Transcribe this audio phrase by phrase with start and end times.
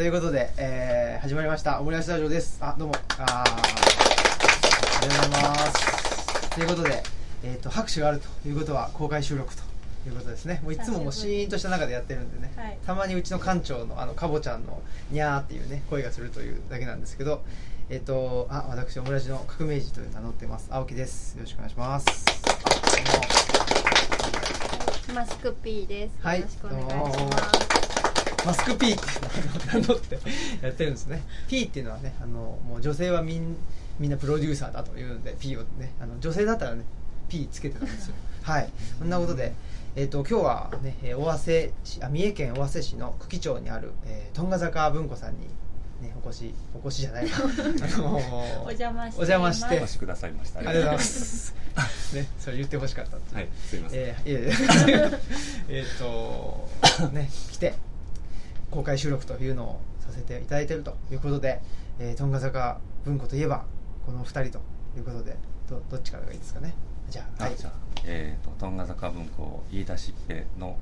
[0.00, 1.78] ということで、えー、始まりました。
[1.78, 2.56] オムライスラジオです。
[2.62, 2.94] あどうも。
[3.18, 3.26] あー。
[3.26, 6.50] ありがとうございます。
[6.54, 7.02] ということで、
[7.42, 9.62] えー、と拍手があるということは公開収録と
[10.06, 10.62] いうことですね。
[10.64, 12.78] もういつももうシーンとした中でやってるんでね、はい。
[12.86, 17.42] たまにうちの館長のあのかぼちゃんのにゃーっていうね声がするというだけなんですけど
[17.90, 20.68] えっ、とあ私オムライスの革命児という名乗ってます。
[20.70, 21.34] 青木です。
[21.34, 22.06] よろしくお願いします。
[25.14, 26.14] マスク P です。
[26.22, 26.40] はい。
[26.40, 27.69] よろしくお願いします。
[28.46, 29.06] マスク P ってい
[29.76, 30.18] うのを名乗って
[30.62, 31.22] やってるんですね。
[31.48, 33.56] P っていうのはねあのもう女性はみん
[33.98, 36.84] みんなプロデューサーだというので P をねあの女性だったらね
[37.28, 38.14] P つけてたんですよ。
[38.42, 38.70] はい。
[38.98, 39.52] そんなことで
[39.96, 45.48] えっ、と今日はねえー尾鷲市あ三重県尾鷲市の久喜町にある、えー、トンガ坂文庫さんに
[46.00, 47.40] ねお越しお越しじゃないな あ
[47.98, 49.74] のーお邪魔してお邪魔して。
[49.74, 50.60] お越しくださいました。
[50.60, 51.02] ありがとうございま。
[51.02, 51.54] す。
[52.14, 54.00] ね それ言ってほしかったっはい、すいません。
[54.00, 54.50] えー、いえい
[55.68, 56.68] ええっと
[57.12, 57.74] ね来て
[58.70, 61.60] 公開収録というのをさせていただいているということで、
[61.98, 63.64] えー、トンガ坂文庫といえば
[64.06, 64.60] このお二人と
[64.96, 65.36] いうことで
[65.68, 66.74] どどっちからがいいですかね？
[67.10, 67.52] じゃあはい。
[67.52, 67.72] あじゃあ、
[68.06, 70.76] えっ、と、トンガ坂文庫飯田しっぺの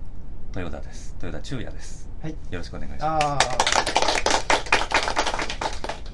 [0.54, 1.14] 豊田です。
[1.22, 2.08] 豊田中也です。
[2.22, 2.32] はい。
[2.32, 3.26] よろしくお願いします。
[3.26, 3.38] あ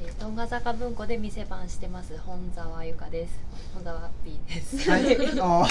[0.03, 3.41] えートンガ坂文庫で店番してます本沢由香です。
[3.75, 4.91] 本沢 B です。
[4.91, 5.17] あはい。
[5.37, 5.67] 本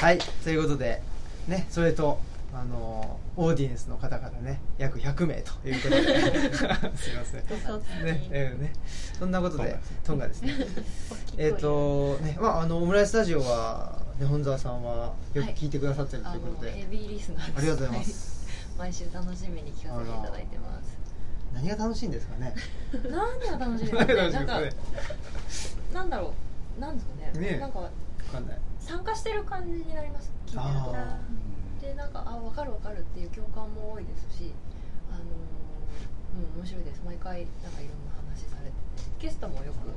[0.00, 0.18] 田はい。
[0.18, 1.02] ということで
[1.48, 2.18] ねそれと
[2.56, 6.54] あのオーディエンスの方々ね約100名ということで。
[6.96, 7.44] すいません。
[7.66, 8.72] そうですね、えーね、
[9.18, 10.28] そんなことで、トンガ。
[10.28, 10.52] ですね。
[11.36, 15.54] えっと、ね、まあ、あの、オムライスタジオは、ね、本沢さんは、よくはい。
[15.54, 16.70] 聞いてくださってるとあいうことで。
[16.70, 18.46] のヘビーリスナーありがとうございます。
[18.78, 20.96] 毎週楽しみに聞かせていただいてます。
[21.52, 22.54] 何が楽しいんですかね？
[23.10, 24.44] 何が楽しいです何かが楽しいんね？
[24.44, 24.60] なんか。
[25.94, 26.34] なんだろ
[26.78, 26.80] う。
[26.80, 27.40] なんですかね？
[27.40, 27.58] ねえ。
[27.58, 27.90] なんかわ
[28.32, 28.58] かんない。
[28.78, 30.30] 参加してる感じになります。
[30.46, 30.94] 聞いてると。
[30.96, 31.18] あ
[31.84, 34.52] でなんかあ分かる分かるっていう共感も多いですし
[35.10, 35.22] あの
[36.40, 38.76] うん面白いです毎回なんかいろんな話されて
[39.20, 39.88] ゲストもよく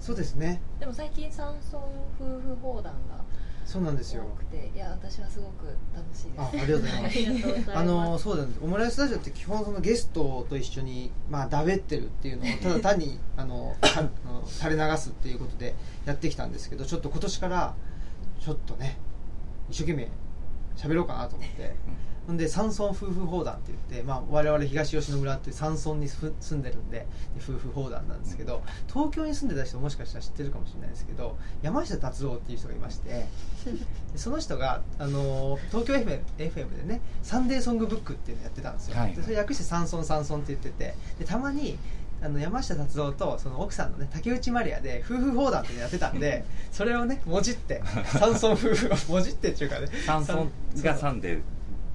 [0.00, 0.62] そうですね。
[0.80, 1.78] でも最近山村
[2.18, 3.22] 夫婦砲弾が
[3.66, 4.22] そうなんですよ。
[4.22, 7.70] 多くていや私はすごく楽しいですあ、ありがとうございます。
[7.76, 15.74] あのそうなんですオムライスタジオって基本そのゲストと一緒にまあだべってるっていうのを ただ単にあのたあの垂れ流すっていうことで
[16.06, 17.74] やってきたんですけどちょっと今年から
[18.40, 18.98] ちょっとね
[19.68, 20.08] 一生懸命
[20.80, 21.74] 喋ろうかなと思って。
[22.26, 27.06] ほんで山村夫婦砲弾って言って、まあ、我々東吉野村っていう山村にふ住んでるんでで
[27.38, 33.08] 夫婦砲弾なんですけど東京に住んでた人もしかしたら知ってるかもしれないですけど山下達郎っていう人がいまして
[34.12, 41.78] でその人が、あのー東京 FM, FM でね「サンデーソングブック」っていうのやってたんですよ、はいでそれ略して「山村山村」って言っててでたまに
[42.22, 47.82] あの山下達郎とその奥さんのね竹内まりやで夫婦砲弾っていうのやってたんで それをねもじって
[48.12, 50.46] 山村夫婦をもじってっていうかね山村
[50.82, 51.42] がサンデー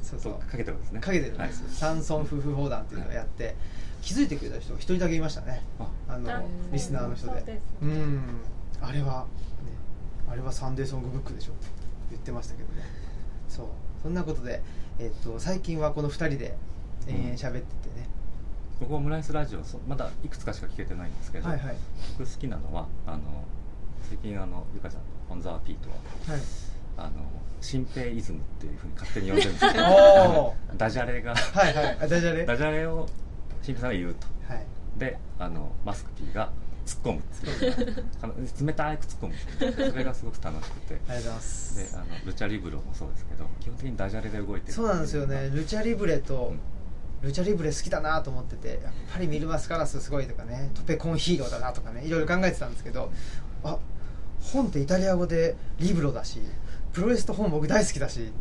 [0.06, 0.34] そうそう。
[0.34, 1.00] とかけてるんですね。
[1.00, 3.56] かけてるんですよ、山村夫婦砲弾っていうのをやって
[4.04, 5.64] 気づいてくれた人が一人だけいましたね。
[5.80, 5.88] あ。
[6.08, 7.42] あのあリスナーの人で。
[7.42, 8.22] ですうん。
[8.82, 9.26] あれは、
[9.66, 9.72] ね、
[10.30, 11.68] あれはサンデーソングブックでしょって
[12.12, 12.84] 言ってましたけどね。
[13.50, 13.68] そう。
[14.04, 14.62] そんなことで、
[15.00, 16.56] えっと最近はこの2人で
[17.08, 18.08] 延々喋っててね、
[18.80, 21.76] 僕オムライスラジオそまだいくつかしか聞けてないんですけど、はいはい。
[22.18, 23.20] 僕好きなのはあの
[24.10, 25.96] 最近あのゆかちゃんと本沢 P とは
[26.36, 26.42] はい。
[26.98, 27.12] あの
[27.62, 31.98] 新平イズムっていうふうに勝手に呼んでるんですけど ダジャレがはいはい。
[32.02, 32.46] あダジャレ？
[32.46, 33.08] ダジャレを
[33.62, 34.28] 新平さんが言うと。
[34.54, 34.66] はい。
[34.98, 36.52] であのマスク P が
[36.86, 38.06] 突っ込むっていう。
[38.68, 39.92] 冷たく突っ込むっていう。
[39.92, 40.94] それがすごく楽しくて。
[40.94, 41.92] ありがとうございます。
[41.94, 45.50] であのルチャリブロもそうですけど基本的にダジャレで動いてるそうなんですよね。
[45.52, 46.60] ルチャリブレと、うん
[47.22, 48.80] ルチャリブレ好きだなと思っててやっ
[49.12, 53.12] ぱりミルマスカラスすごいとかねトペコンヒーローだなとかねいろいろ考えてたんですけど
[53.64, 53.78] あ
[54.42, 56.40] 本ってイタリア語でリブロだし
[56.94, 58.32] プロレスと本僕大好きだし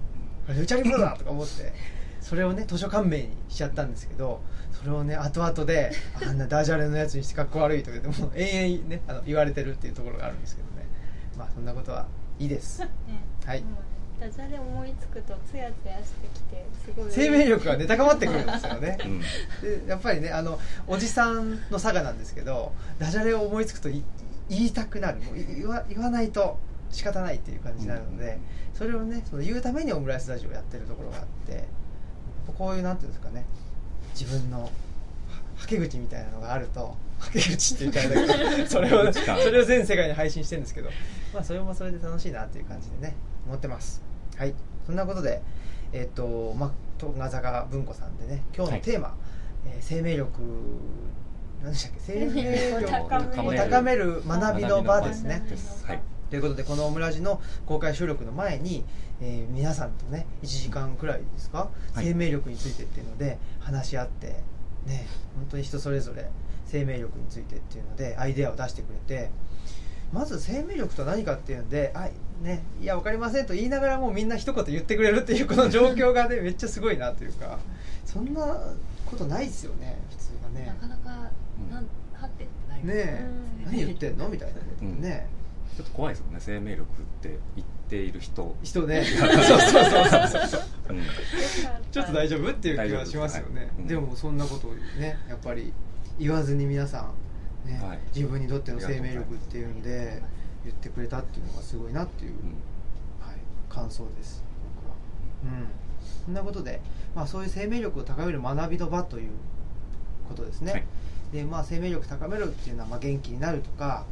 [0.49, 1.73] ルチャリブロだとか思って
[2.21, 4.41] それをね図書館名にしちゃったんですけど
[4.73, 5.93] それをね後々で
[6.27, 10.87] あんなダジャレのやつにしてかっこ悪いとか言ってもう永遠にねあの言われてるっていうところがあるんですけどね。
[11.39, 12.07] まあそんなことは
[12.39, 12.81] いいです。
[12.81, 12.91] ね。
[13.45, 13.65] はい
[14.25, 17.11] ダジャレ思いつくとツヤツヤしてきてすごい。
[17.11, 18.99] 生命力がね高まってくるんですよね。
[19.05, 19.21] うん。
[19.21, 19.27] で
[19.87, 24.03] やっぱりねあのおじさんの佐賀なんですけどダジャレを思いつくとい
[24.49, 25.19] 言いたくなる。
[25.21, 26.59] もうい言わ言わないと
[26.91, 28.39] 仕方ないっていう感じになるので、
[28.73, 31.69] それをねその言うためにオムライスラジオをやってるところがあって
[32.59, 33.45] こういうなんていうんですかね
[34.19, 34.69] 自分のは
[35.57, 40.91] はけ口みたいなのがあるとはけ口って言ったらだけど それをそれを全世界に配信してるんですけど
[41.33, 43.15] まあそれもそれで楽しいなっていう感じでね
[43.47, 44.03] 思ってます
[44.37, 44.55] はい。
[44.87, 45.43] そんなことで
[45.93, 49.15] えっ、とまあトンガ坂文庫さんでね今日のテーマ、
[49.67, 50.31] えー生命力
[51.63, 52.01] 何でしたっけ？
[52.01, 55.43] 生命力生命力をを高める学びの場ですね。
[55.87, 55.97] はい。
[55.99, 58.85] とということでこのオムラジの公開収録の前に、
[59.21, 62.07] えー皆さんとね1時間くらいですか、はい。
[62.07, 64.43] 生命力についてっていうので話し合って
[64.87, 66.29] ね本当に人それぞれ
[66.67, 69.31] 生命力についてっていうのでアイデアを出してくれて
[70.15, 72.09] まず生命力とは何かっていうんで「あ
[72.43, 77.59] ね、いや分かりません」と言いながらもみんな一言言ってくれるっていうこの状況がね めっちゃすごいなというか
[78.07, 78.41] そんな
[79.05, 80.67] ことないですよね普通がね。
[80.67, 81.87] なかなかうんなん。
[82.15, 83.27] はってってなりますね
[83.67, 84.29] 何言ってんの？
[84.29, 85.27] みたいなことね、
[85.77, 86.87] ちょっと怖いですよね生命力っ
[87.21, 89.03] て言っている人、人ね。
[89.05, 90.63] そうそうそうそうそう。
[90.91, 91.03] うん。
[91.91, 92.51] ちょっと大丈夫？
[92.51, 95.73] っていう気はしますよね、大丈夫ですでもそんなことをねやっぱり
[96.19, 97.11] 言わずに皆さん、
[97.65, 97.99] ねはい。
[98.15, 100.23] 自分にとっての生命力っていうんで
[100.65, 102.37] 言ってくれたっていうのがすごいなっていう、うん。
[103.21, 103.39] はい、
[103.69, 104.45] 感想です
[104.77, 104.95] 僕は。
[105.45, 105.69] うん。
[106.25, 106.81] そんなことで、
[107.15, 109.31] まあ、そういう生命力を高める学びの場という
[110.29, 110.85] ことですね、はい。
[111.33, 114.05] でまあ、生命力高めるっていうのは、まあ、元気になるとか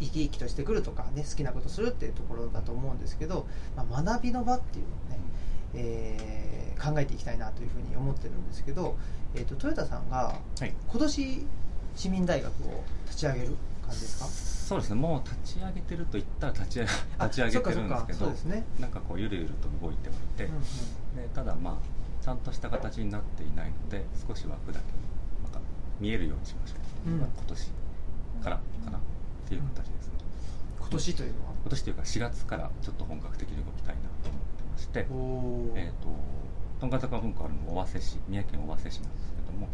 [0.00, 3.46] 生き生きとしてくるとか、ね、好きなことするっていうところだと思うんですけど、
[3.76, 5.18] まあ、学びの場っていうのをね、
[5.74, 6.50] えー
[6.80, 8.96] 考えていきたいなというふうに思ってるんですけど、
[9.34, 10.72] えー、と豊田さんがはい。
[10.88, 11.46] 今年
[11.96, 14.26] 市民大学を立ち上げる感じですか？
[14.70, 14.96] そうですね。
[15.00, 21.74] もう立ち上げてると言ったら立ち上げあ立ち上げてるんですけどそねなんかこうゆるゆると動いてはいて、うんうんでただまあ
[22.24, 24.86] ちゃんとした形になっていないので少し枠だけ
[25.42, 25.60] なんか
[25.98, 26.74] 見えるようにしましょ
[27.06, 27.18] う、うん。
[27.18, 27.70] まあ今年
[28.44, 29.00] からかなっ
[29.48, 30.12] ていう形ですね、
[30.78, 31.52] 今年というのは？
[31.62, 35.06] 今年というか4月からちょっと本格的に動きたいなと思ってまして。
[35.80, 36.08] えー、と
[36.80, 39.68] とんが坂文庫あるのは尾鷲市三重県尾鷲市なんですけども、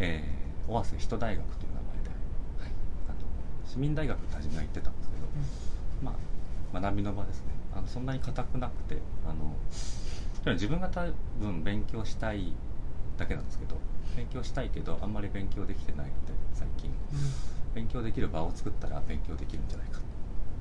[0.00, 2.70] えー、尾鷲人大学という名前で、はい、
[3.08, 3.18] あの
[3.66, 5.22] 市民大学って初めは言ってたんですけど、
[6.02, 6.16] ま
[6.74, 7.44] あ、学びの場ですね。
[7.74, 11.06] あのそんなに硬くなくてあの自分が多
[11.38, 12.52] 分勉強したい
[13.16, 13.76] だけなんですけど
[14.16, 16.90] 勉強したいけどあんまり勉強できてないので最近。
[17.74, 20.00] 勉強できる場を作ったら勉強できるんじゃないか、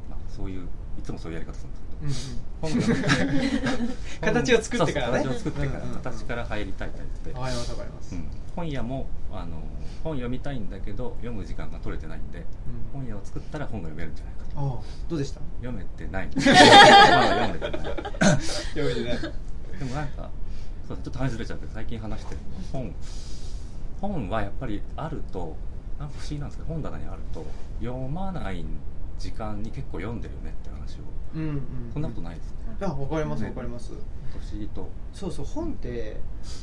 [0.10, 2.80] まあ、そういういつもそういうやり方するんですけど、うんうん。
[2.82, 5.24] 本が 形を作ってからね。
[5.24, 8.28] 形を作ってから、うんうんうん形から入りたいタイプで、わかりますわかります、うん。
[8.56, 9.62] 本屋もあの
[10.04, 12.46] 本読みたいんだけど読む時間が取れてないんでうん。
[13.02, 14.84] 本屋を作ったら本が読めるんじゃないかと。
[15.10, 15.42] どうでした？
[15.62, 16.30] 読めてない。
[16.36, 18.42] まだ読んでてない。
[18.74, 19.20] 読めてない。
[19.80, 20.30] でもなんか
[20.88, 22.40] そうちょっと話ずれちゃうけど最近話してる。
[22.74, 22.94] 本
[24.02, 25.56] 本はやっぱりあると
[26.00, 27.46] なんか不思議なんですけど本棚にあると
[27.82, 28.66] 読まない
[29.18, 31.04] 時間に結構読んでるよねって話を。
[31.36, 31.62] うんうん。
[31.94, 32.58] そんなことないですね。
[32.80, 33.50] いやわかりますね。
[33.50, 34.90] わかります、不思議と。
[35.14, 36.18] そうそう本って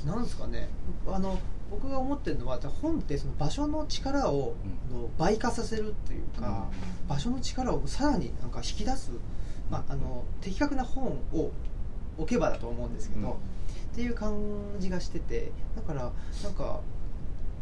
[0.05, 0.69] なんですかね。
[1.07, 1.39] あの
[1.71, 4.55] 僕が思ってるのは本ってその場所の力を、
[4.91, 5.03] うん。
[5.03, 6.69] の倍化させるっていうか、
[7.09, 9.11] 場所の力をさらになんか引き出す、
[9.71, 11.51] まあ、あの的確な本を
[12.19, 13.35] 置けばだと思うんですけど、うん。
[13.35, 13.37] っ
[13.95, 14.37] ていう感
[14.79, 16.13] じがしててだから
[16.45, 16.81] なんか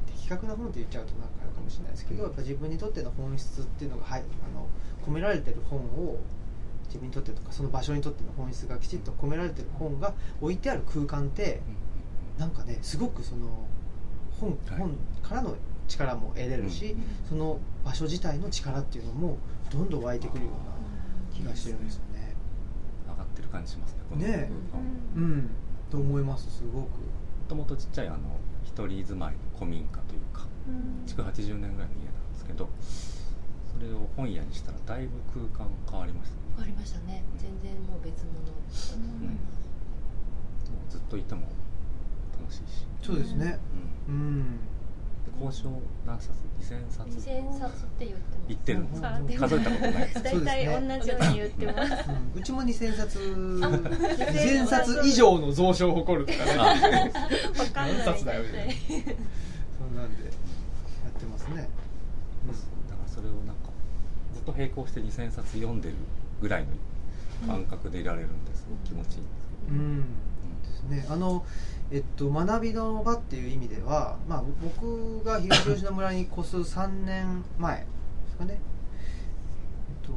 [0.07, 2.29] 的確な本って言っちゃうとなんかあるかもしれないですけど、うん。
[2.29, 4.25] やっぱ自分にとっての本質っていうのが、はい、あ
[4.55, 4.67] の
[5.07, 6.19] 込められてる本を
[6.87, 11.61] 自分にとってとかその場所にとっての本質がきちっと込められてる本が置いてある空間って
[12.39, 13.67] なんかねすごくその
[14.41, 14.79] 本,、はい。
[14.79, 15.55] 本からの
[15.89, 17.03] 力も得れるし、うん。
[17.29, 19.39] その場所自体の力っていうのも
[19.71, 20.75] どんどん湧いてくるような
[21.37, 22.35] 気がしてるんですよね。
[23.09, 24.51] 上がってる感じしますねこのね
[25.17, 25.51] うん、
[25.91, 26.89] と思いますすごく。
[27.49, 28.19] ともとちっちゃいあの
[28.65, 30.47] 一人住まいの古民家というか
[31.07, 32.69] 築80年ぐらいの家なんですけど
[33.75, 35.19] それを本屋にしたらだいぶ
[35.53, 36.37] 空間変わりました。
[36.37, 37.23] ねありましたね。
[37.39, 41.43] 全然もう別物だと思います、もうずっといても
[42.41, 43.59] 楽しいし、そうですね。
[44.09, 44.15] うん。
[44.15, 44.43] うん。
[45.25, 48.45] で交渉何冊2000冊2000冊って言ってます。
[48.49, 49.01] 言ってるんです
[49.41, 49.93] 数えたことない。
[49.93, 51.91] ですそうです大体ね同じように言ってます。
[52.09, 52.41] うん。
[52.41, 53.19] うちも2000冊。
[53.19, 53.23] あ
[53.67, 56.53] 2000冊以上の蔵書を誇るとかね。
[56.53, 56.67] あわ
[57.73, 57.97] かんない。
[57.97, 58.73] 何冊だよみたいな
[59.79, 61.69] そんなんでやってますね、だか
[63.03, 63.71] らそれをなんか
[64.35, 65.97] ずっと並行して2000冊読んでる
[66.45, 66.67] ぐらい
[67.47, 68.67] の感覚でいられるんです。
[68.69, 69.81] ごく気持ちいいんですけど、うん。
[69.81, 70.03] うん。
[70.63, 71.07] ですね。
[71.09, 71.45] あの
[71.91, 77.87] えっと学びの場っていう意味では、まあ、僕が東吉野村に越す3年前で
[78.31, 78.59] すかね、
[80.03, 80.13] えっと、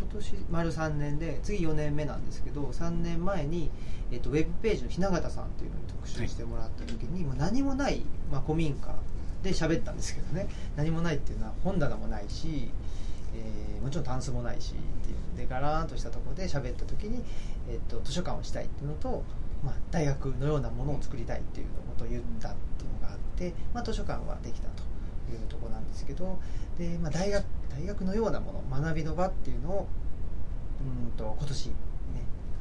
[0.00, 3.70] 今年丸3年で次4年目なんですけど3年前に、
[4.10, 8.94] えっと、ウェブページの雛形さんっていうのに特集してもらった時に、もう何もない、まあ、古民家
[9.42, 10.48] で喋ったんですけどね。
[10.76, 12.70] 何もないっていうのは本棚もないし、
[13.34, 17.24] えーもちろんタンスもないしっていうんでガラーンとしたところで喋った時に、
[17.68, 19.24] えっと図書館をしたいっていうのと、
[19.64, 24.82] まあ、大学のようなものを作りたいっていうことを言ったっていうのがあって、まあ、図書館はできたと
[25.32, 26.38] いうとこなんですけど
[26.78, 29.88] で、まあ、大学大学のようなもの学びの場っていうのを
[30.80, 31.74] うんと今年ね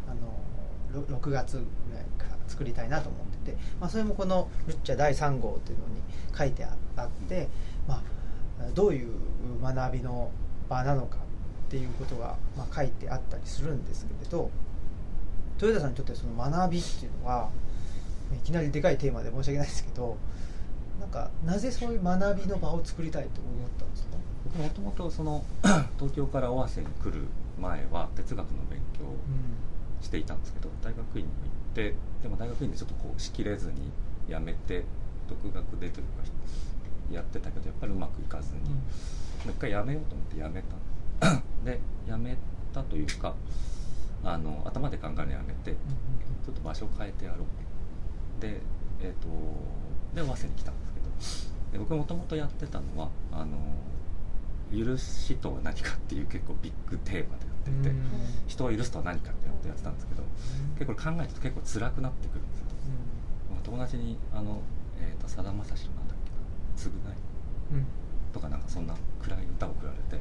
[0.07, 6.01] あの6月ぐらいから作りたいなと思ってて、まあ、それもこの「ルッチャ第3号」っていうのに
[6.35, 7.47] 書いてあって、
[7.88, 8.01] まあ、
[8.73, 9.13] どういう
[9.61, 10.31] 学びの
[10.69, 14.49] 場なのかっていうことが、まあ、書いてあったりするんですけれど
[15.61, 17.49] 豊田さんにとってその学びっていうのは
[18.33, 20.17] いきなりでかいテーマで申し訳ないですけど
[20.99, 24.09] なんかなぜそういう学びの場を作りたいと思ったんですか？
[24.45, 25.43] 僕もともとその
[25.97, 27.25] 東京から尾鷲に来る
[27.59, 29.15] 前は哲学の勉強を
[30.01, 33.91] していたんですけど大学院にも行ってでも大学院でちょっとこうしきれずに
[34.29, 34.85] 辞めて
[35.27, 36.23] 独学でというか
[37.11, 38.75] やってたけどやっぱりうまくいかずに、も
[39.48, 41.29] う一回辞めようと思って辞めた。
[41.36, 42.38] ん ですで辞め
[42.74, 43.36] たというか
[44.24, 48.62] あの頭で考えるのやめてちょっと場所を変えてやろうで
[49.01, 49.27] えっ、と
[50.13, 50.86] で尾鷲に来たんで
[51.19, 53.58] すけどで僕もともとやってたのはあの
[54.72, 57.96] 許しとは何かっていう結構ビッグテーマでやってて、
[58.48, 60.24] 人を許すとは何かってやってやってたんですけど
[60.77, 62.65] 結構考えると結構辛くなってくるんですよ、
[63.50, 64.62] まあ、友達にあの、
[65.00, 66.38] えー、とさだまさしのなんだっけな
[66.77, 67.81] 「償い」
[68.33, 70.19] とかなんかそんな暗い歌を送られて。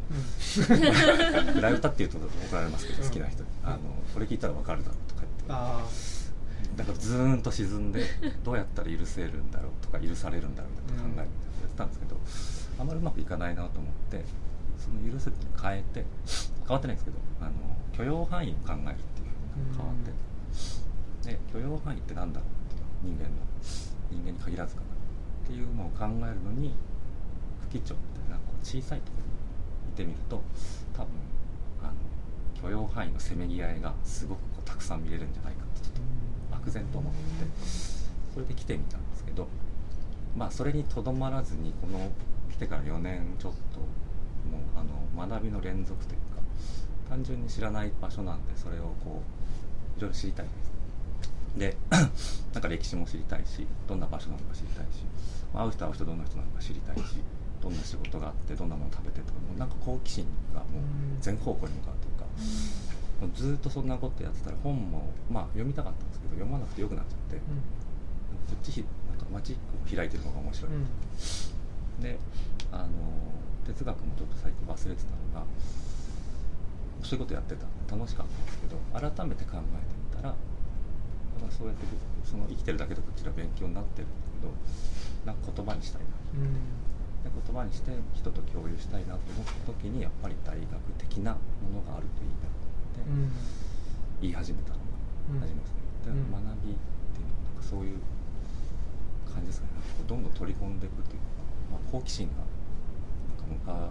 [1.54, 3.78] 暗い歌っていうと怒られますけど好きな人に「あの
[4.14, 6.28] これ聞いたら分かるだろ」うとか言って。
[6.76, 8.04] だからズーンと沈んで
[8.44, 11.24] どうやったら許せるんだろうとか許されるんだろうみたいな考えてや
[11.66, 12.16] ってたんですけど
[12.78, 14.24] あまりうまくいかないなと思って
[14.78, 16.04] その許せって変えて
[16.60, 17.52] 変わってないんですけどあの
[17.96, 19.96] 許容範囲を考えるっていうふうに変わっ
[21.24, 23.30] てで許容範囲って何だろうっていう人間の
[24.10, 26.74] 人間に限らずかなっていうのを考えるのに
[27.68, 30.42] 不吉祥みたいなこう小さいところにいてみると
[30.94, 31.08] 多分
[31.82, 36.00] あの許容範囲のせめぎ合いがすごくこうたくさん見れるんじゃないかってちょっと
[36.50, 37.18] 漠然と思って
[38.32, 39.46] それで来てみたんですけど
[40.36, 42.10] まあそれにとどまらずにこの
[42.50, 46.42] 来てから4年ちょっともうあの学びの連続というか
[47.08, 49.22] 単純に知らない場所なんでそれをこ
[49.96, 50.68] ういろいろ知りたいです。
[51.56, 51.76] で
[52.52, 55.04] なんか歴史も知りたいしどんな場所なのか知りたいし、
[55.52, 57.16] 会う人会う人どんな人なのか知りたいし
[57.60, 60.82] どんな仕事があってどんなもの食べてとかもうなんか好奇心がもう
[61.20, 67.42] 全方向に向かうというか、ずっとそんなことやってたら本もまあ読みたかったんですけど読まなくてよくなっちゃって、こ
[68.54, 70.70] っちひなんかマジックを開いてる方が面白い、
[72.02, 72.18] で
[72.70, 72.88] あの
[73.66, 75.46] 哲学もちょっと最近忘れてたのが
[77.02, 80.34] そういうことやってたんで楽しかったんですけど改めて考えてみたら
[81.40, 81.84] まあそうやって
[82.24, 84.52] その生きてるだけでこちら勉強になってるんだけど
[85.26, 86.08] なんか言葉にしたいな、
[87.24, 90.66] で言葉にして人と共有したいなと思った時にやっぱり大学
[90.98, 91.38] 的なも
[91.82, 92.54] のがあるといいなっ
[92.94, 93.10] て
[94.22, 94.78] 言い始めたの
[95.38, 96.78] が始めますね、で学びっ
[97.14, 97.98] ていうのはなんかそういう
[99.26, 99.72] 感じですかね。
[100.06, 101.24] どんどん取り込んでいくというか、
[101.72, 102.34] まあ、好奇心が
[103.36, 103.90] なんか向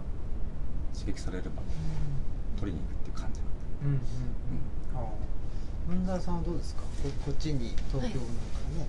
[0.98, 1.62] 刺激されれば
[2.58, 4.04] 取りに行くっていう感じなんで、
[5.86, 6.82] 文田さんはどうですか？
[6.82, 6.88] こ
[7.26, 8.18] こっちに東京なんか
[8.74, 8.88] ね、はい、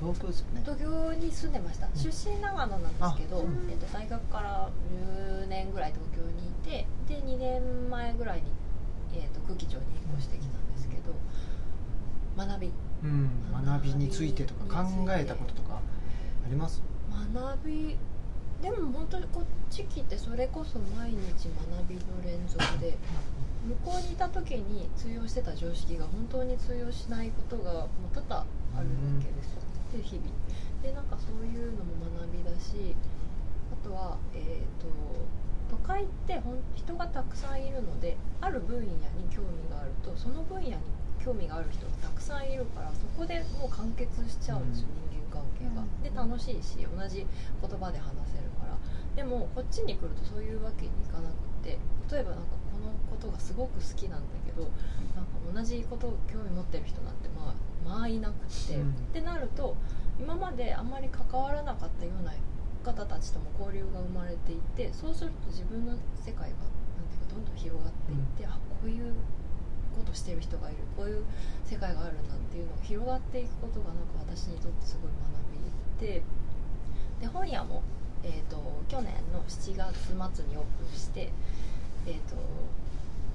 [0.00, 0.60] 東京ですよね。
[0.64, 8.44] 東京に住んでました、出身長野なんですけど、えっと、大学から10年ぐらい東京にいてで2年前ぐらいに、
[9.14, 11.14] えっと、空気町に引っ越してきたんですけど
[12.36, 12.72] 学び、
[13.04, 13.30] うん、
[13.66, 16.82] 学びについてとか考えたこととかあります？
[17.34, 17.96] 学び。
[18.62, 21.16] でも本当にこっち来てそれこそ毎日
[21.46, 22.98] 学びの連続で
[23.64, 28.86] 向こうにいた時に通用してた常識が本当に通用しないことがもう多々あるわ
[29.20, 30.28] けですよ、で日々。
[30.82, 32.94] でなんかそういうのも学びだし
[33.72, 34.86] あとはえっ、ー、と
[35.68, 38.96] 都会ってほん人がたくさんいるのである分野に
[39.28, 40.76] 興味があるとその分野に
[41.22, 45.84] 興味がある人がたくさんいるからそこでもう完結しちゃうんですよ、人間関係が。
[46.00, 48.78] で楽しいし同じ言葉で話せるから。
[49.16, 51.34] でもこっちに来るとそういうわけにいかなく
[51.66, 51.76] て
[52.06, 54.62] 例えばなんかこのことがすごく好きなんだけど
[55.18, 57.54] なんか同じことを興味持ってる人なんてまあ
[57.84, 59.76] まあいなくて、うん、ってなると
[60.20, 62.32] 今まであんまり関わらなかったような
[62.84, 66.56] 方たちとも交流が生まれていってそうすると自分の世界が
[66.96, 69.14] なんていうかどんどん広がっていって、うん、あこういう
[69.96, 71.24] ことしてる人がいるこういう
[71.64, 75.12] 世界があるんだっていうのが広がっていくことがなんか私にとってすごい
[76.00, 76.22] 学びで
[77.20, 77.82] で本屋も、
[78.22, 81.32] えーと、去年の7月末にオープンして、
[82.06, 82.36] えーと、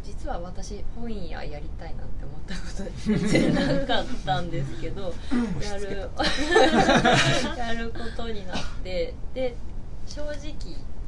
[0.04, 5.14] 実は私本屋やりたいなんて思ったこと全然なかったんですけど
[5.64, 6.10] やる
[7.58, 9.56] やることになってで
[10.06, 10.54] 正直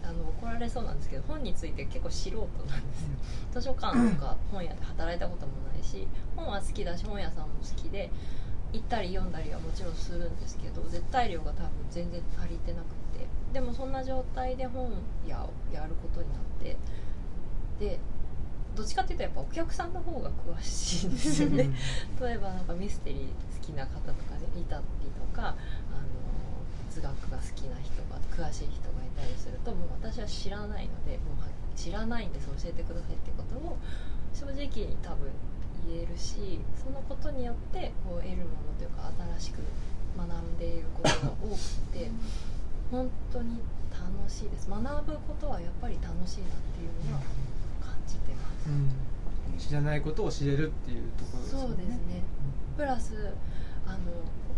[0.04, 2.48] あの怒られそうなんですけど本について結構素人なん
[2.90, 3.06] です
[3.52, 8.10] 図書館とか本屋で働いたこともないし本は好きだし本屋さんも好きで
[8.72, 12.96] 行ったり読んだりはもちろんするんですけど絶対量が多分全然足りてなくて。
[13.56, 14.92] でもそんな状態で本
[15.26, 16.76] 屋をやることになって
[17.80, 17.98] で
[18.76, 21.70] どっちかっていうとやっぱお客さんの方が詳しいんですよね。
[22.22, 25.56] 例えばなんかミステリー好きな方とかでいたりとかあの
[26.90, 33.78] 哲学が好きな人が詳しい人がいたりするともう私は知らないのでもう知らないんです教えてくださいってことを
[34.34, 35.32] 正直に多分
[35.88, 39.60] 言えるしそのことによってこう得るものというか新しく
[40.18, 42.10] 学んでいることが多くて
[42.92, 43.60] 本当に
[43.92, 44.70] 楽しいです。
[44.70, 47.30] 学ぶことはやっぱり楽しいなっていうのは感
[48.08, 49.58] じてます、うん。
[49.58, 52.24] 知らないことを知れるっていうところですよそうですね。
[52.78, 53.34] プラス
[53.86, 53.98] あの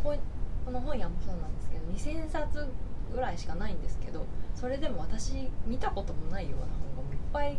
[0.04, 0.18] ここ
[0.66, 2.68] この本屋もそうなんですけど2000冊
[3.14, 4.26] ぐらいしかないんですけど
[4.56, 7.58] それでも私見たこともないような本がいっぱい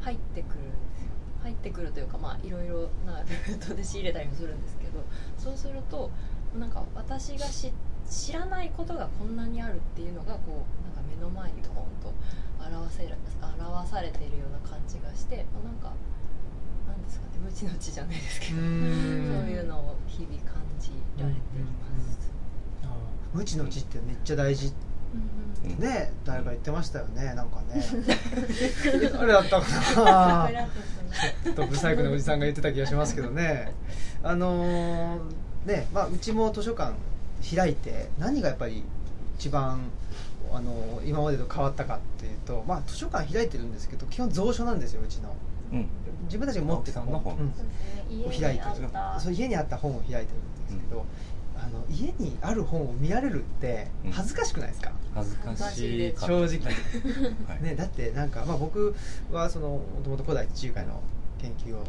[0.00, 1.10] 入ってくるんですよ。
[1.42, 5.04] 入ってくるというかまあいろいろなルートで仕入れたりもするんですけど
[5.36, 6.10] そうすると
[6.58, 7.72] なんか私が知
[8.08, 12.12] 知らないことがこんなにあるっていうのがこうなんか目の前にドーンと
[12.60, 15.92] 表せる表されているような感じがしてまあなんか
[16.88, 22.30] なんですかね無知の知じゃないですけどうそうんいうのを日々感じられています。
[22.84, 22.90] あー
[23.36, 24.72] 無知の知ってめっちゃ大事。
[25.14, 25.76] うんうん。
[25.76, 27.82] うんね誰か言ってましたよねなんかね。
[29.12, 30.50] 誰だったかな。
[31.44, 33.74] ちょっとブサイクなおじさんが言ってた気がしますけどね。
[34.22, 35.18] あのー
[35.66, 36.94] ねまあうちも図書館
[37.54, 38.82] 開いて何がやっぱり
[39.38, 39.80] 一番
[40.52, 45.34] あのー今までと変わったかっていうとまあ図書館開いてるんですけど基本蔵書なんですようちの。
[45.72, 45.88] うん。
[46.24, 47.18] 自分たちが持ってた本。
[47.18, 47.38] うん。
[47.38, 48.48] そうですね。
[48.48, 49.20] 家にあった。
[49.20, 51.04] そう家にあった本を開いてるんですけど、
[51.56, 54.10] あの家にある本を見られるってうん。
[54.12, 56.44] 恥ずかしくないですか、恥ずかしい正直。
[56.44, 57.62] はい。
[57.62, 58.94] ね、だってなんか、まあ、僕
[59.30, 61.00] はそのもともと古代地中海の
[61.40, 61.84] 研究を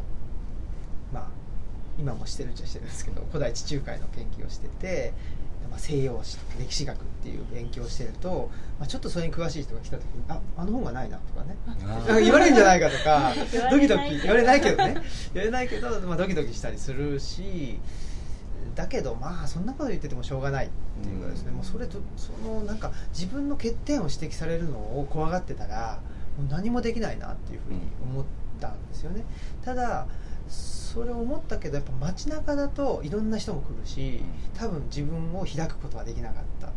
[1.12, 1.28] まあ
[1.98, 5.12] 今もしてるっちゃしてるんですけど古代地中海の研究をしてて、
[5.70, 11.56] まあ、西洋史とか歴史学っていう勉強をしてると、まあ、ちょっとそれに詳しい人が来た時に「ああの本がないな」とかね。
[12.22, 13.32] 言われるんじゃないかとか
[13.70, 14.18] ドキドキ。
[14.18, 14.94] 言われないけどね。
[15.32, 17.78] 言われないけど、まあ、ドキドキしたりするし
[18.74, 20.70] だけどまあそんなこと言っててもしょうがないっ
[21.02, 26.00] ていうかですね、うんもうそれとそのなんか自分の欠点を指摘されるのを怖がってたら
[26.38, 28.24] もう何もできないなっていうふうに思っ
[28.60, 29.24] たんですよね、
[29.64, 30.06] ただ
[30.50, 34.20] それを思ったけどやっぱ街中だといろんな人も来るし
[34.58, 36.70] 多分自分を開くことはできなかったっ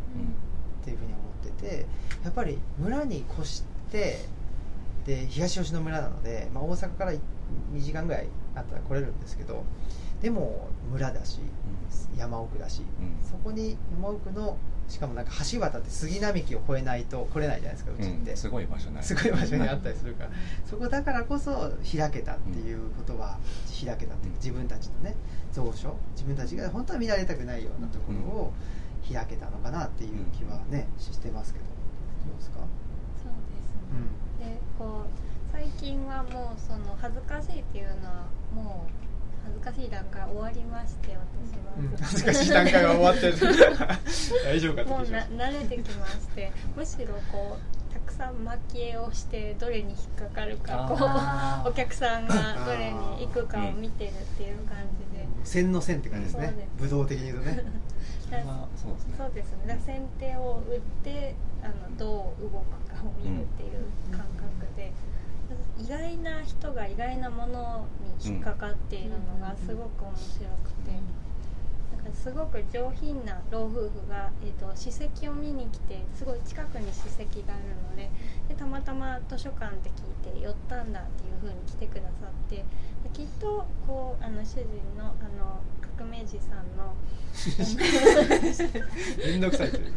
[0.83, 1.21] ていうふうに思
[1.51, 1.85] ってて
[2.23, 4.19] やっぱり村に越して
[5.05, 7.19] で東吉野村なので、まあ、大阪から2
[7.81, 9.63] 時間ぐらいあったら来れるんですけど
[10.21, 11.39] でも村だし
[12.17, 13.27] 山奥だし、うん。
[13.27, 14.57] そこに山奥の
[14.89, 20.29] しかもなんか橋渡って杉並木を越えないと来れないじゃないですかうちって、うんすごい場所すごい場所にあったりするから。
[20.65, 23.37] そこだからこそ開けたっていうことは
[23.85, 25.15] 開けたっていう自分たちのね
[25.53, 28.53] 蔵書自分たちが本当は見られたくないようなところを
[29.11, 31.65] 開けたのかなっていう気はねしてますけど。
[31.65, 31.71] ど
[32.33, 32.59] うですか？
[33.21, 33.31] そう
[34.39, 38.91] ですね、でこう最近はもうその恥ずかしいっていうのはもう
[39.43, 43.37] 恥ずかしい段階終わりまして私は、うん、恥ずかしい段階は終わってる。
[44.43, 50.95] 大丈夫かもうな慣れてきましてむしろこうたくさん蒔絵をしてどれに引っかかるかこ
[51.65, 54.77] うお客さんがどれに行くかを見てるっていう感
[55.11, 56.67] じで、線の線って感じですね。
[56.79, 57.63] 武道的に言うとね。
[58.25, 59.15] それはそうですね。
[59.17, 59.79] そうですね。
[59.85, 64.91] 先手を打ってあのどう動くかを見るっていう感覚で、
[65.77, 67.85] 意外な人が意外なもの
[68.21, 71.23] に引っかかっているのがすごく面白くて。
[72.03, 78.09] なんかすごく上品な老夫婦が、えー、と史跡を見に来てすごい近くに史跡があるので
[78.49, 82.65] でたまたま図書館って聞いて寄ったんだっていう風に来てくださってで
[83.11, 84.63] きっとこうあの主人
[84.97, 85.61] のあの
[85.97, 86.95] 革命児さんの
[89.25, 89.93] めんどくさいという。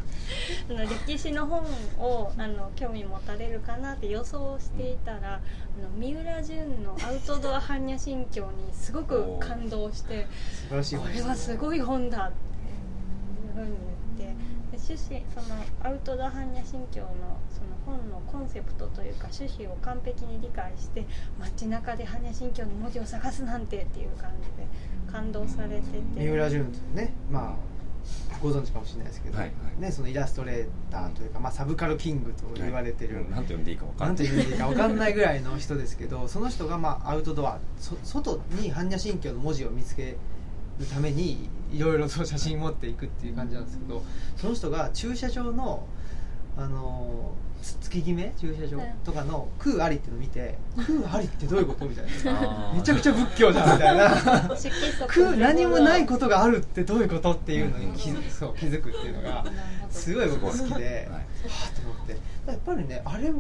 [0.68, 1.64] あの歴史の本
[1.98, 5.40] をあの興味持たれるかなって予想していたらあ
[5.80, 13.76] の三浦淳の「アウトドア般若心経」にすごく感動して素晴らしいこれはすごい本だっていうふうに
[14.18, 14.34] 言ってで
[14.76, 17.06] 趣旨そのアウトドア般若心経の
[17.50, 21.04] その本のコンセプトというか趣旨を完璧に理解して
[21.38, 24.66] 街中で般若心経の文字を探すなんてっていう感じで
[25.10, 25.98] 感動されてて。
[26.14, 27.76] 三浦淳というねまあ
[28.40, 29.80] ご存知かもしれないですけど、はいはい。
[29.80, 40.16] ね、そのイラストレーターというか、まあ、サブカルキングと言われてる、うんなんて呼んでいいか分かなんんないて言うんでいいか分かんないぐらいの人ですけどその人がまあアウトドアそ外に般若心経の文字を見つけ
[40.78, 44.02] るためにいろいろと写真持っていくっていう感じなんですけど
[44.36, 45.86] その人が駐車場の
[46.56, 52.72] あのつ月決め駐車場とかの「空あり」っていうのを見て「空ありってどういうこと?」みたいな。
[52.74, 54.10] めちゃくちゃ仏教じゃんみたいな。
[55.08, 59.44] 空何もないことがあるってどういうことっていうのに気づそう気づくっていうのが
[59.90, 62.16] すごい僕好きで、はあと思って。
[62.46, 63.32] やっぱりねあれ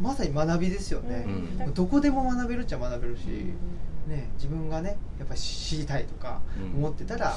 [0.00, 1.24] まさに学びですよね、
[1.66, 1.74] うん。
[1.74, 3.22] どこでも学べるっちゃ学べるし、
[4.06, 6.78] ね、自分がねやっぱり知りたいとかうん。
[6.78, 7.34] 思ってたら、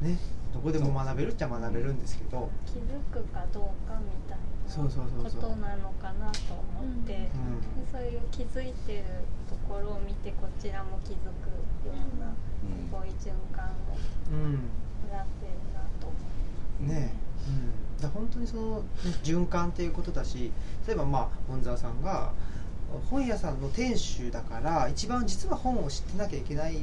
[0.00, 0.18] ね
[0.52, 5.40] どこでも学べるっちゃ学べるんですけど、気づくかどうかみたいそうそうそうそう。
[5.40, 7.86] なことなのかなと思って、うん。
[7.92, 9.04] そういう気づいてる
[9.48, 11.50] ところを見てこちらも気づく
[11.86, 12.88] ような、うん。
[12.88, 13.70] すごい循環を
[14.32, 14.52] うん
[15.12, 17.00] やってるなと思います。
[17.00, 17.12] ね。
[17.48, 18.84] うん、だ本当にその、ね、
[19.22, 20.52] 循環っていうことだし
[20.86, 22.32] 例えばまあ本沢さんが
[23.10, 26.78] 本屋さんの店主だから一番実は本を知ってなきゃいけないっ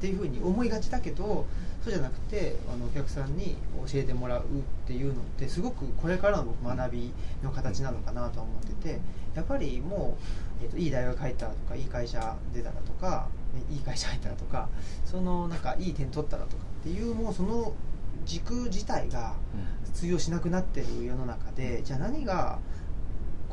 [0.00, 1.46] ていうふうに思いがちだけど
[1.82, 4.44] そうじゃなくてあのお客さんに教えてもらうっ
[4.86, 9.00] ていうのってすごくこれからの僕学びの形なのかなとは思ってて
[9.34, 10.16] やっぱりも
[10.60, 14.68] う、えっといい大学入ったらとかいい会社出たらとかねいい会社入ったらとか
[15.04, 17.74] そのなんかいい点取ったらとかっていうもうその
[18.24, 19.34] 軸自体が
[19.92, 22.58] 通用しなくなってる世の中でじゃあ何が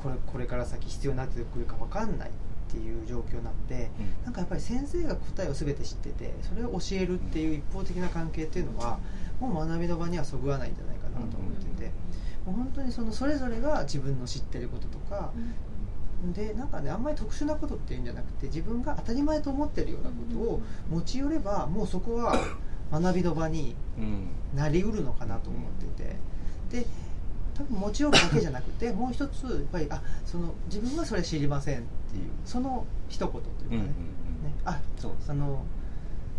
[0.01, 2.31] これこれから先必要になってくるか分かんないっ
[2.71, 4.25] ていう状況なのでうん。
[4.25, 8.99] なんかやっぱり先生が答えを全て知っててそれを教えるっていう一方的な関係っていうのは
[9.39, 11.91] もう学びの場にはそぐわないんじゃないかなと思ってて
[12.45, 15.31] もう本当にそのそれぞれが自分の知ってることとか
[16.33, 22.35] でなんかねあんまり特殊なことっていうんじゃなくて自分が当たり前と思ってるようなことを持ち寄ればもうそこは
[22.91, 24.27] 学びの場にうん。
[24.55, 26.15] なりうるのかなと思ってて。
[26.81, 26.85] で
[27.55, 33.85] 多分持ち寄るだけじゃなくてもう一つやっぱりあその自分はそれ知りませんっていうその一言というかね,、うんうんうん。
[33.85, 33.91] ね。
[34.65, 35.63] あそうですあの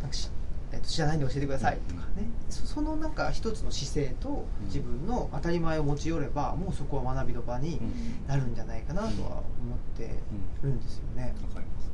[0.01, 0.31] なんかし、
[0.73, 10.17] えっと、知らないんで教えてくださいとかね、そそのなんか一つの姿勢と自分の当たり前を持ち寄ればもうそこは学びの場にうんなるんじゃないかなとは思って
[10.63, 11.35] るんですよね。
[11.43, 11.93] わかりますね。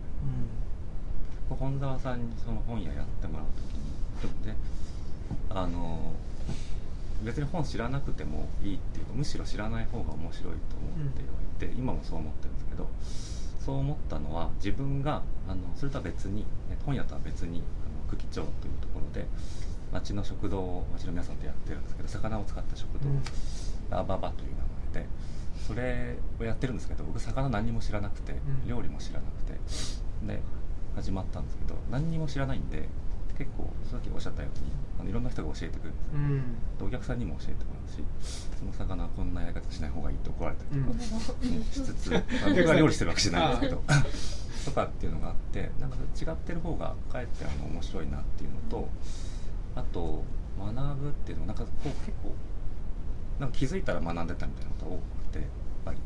[1.51, 3.47] 本沢さんにその本屋やってもらう
[4.21, 4.55] 時にで
[5.51, 6.13] あの
[7.23, 12.89] 別に本知らなくてもいいっていうかむしろ知らない方が面白いと思ってはいて、今もそう思ってるんですけど
[13.61, 17.63] そう思ったのは自分があのそれとは別にね本屋とは別に
[18.11, 18.47] 久喜町という
[18.81, 19.27] ところで
[19.93, 23.23] 町の食堂を町の皆さんとやってるんですけど魚を使った食堂、うん。
[23.91, 24.51] ラババという
[24.93, 25.09] 名前で
[25.67, 28.69] それをやってるんですけど僕魚何にも知らなくて、うん。
[28.69, 29.53] 料理も知らなくて
[30.27, 30.41] で
[30.95, 32.89] 始まったんですけど何にも知らないんで
[33.39, 34.67] 結構さっきおっしゃったように
[35.01, 36.43] あのいろんな人が教えてくれるんですよ、うん
[36.79, 38.03] でお客さんにも教えてもらうし
[38.59, 41.05] その魚はこんなやり方しない方がいいって怒られたりとか、ね
[41.71, 43.83] しつつ、まあ僕が料理してるわけじゃないんですけど
[44.65, 48.89] とかっていうのがあってなんか違ってる方がかえってあの面白いなっていうのと
[49.77, 50.23] あと
[50.59, 52.35] 学ぶっていうのはなんかこう結構
[53.39, 55.49] なんか気づいたら学んでたみたいなことが多くてやっ
[55.85, 55.99] ぱり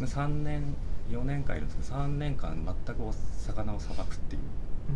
[0.00, 0.76] で3年
[1.10, 4.42] 4年間いるんですけど3年間全くお魚をさばくっていう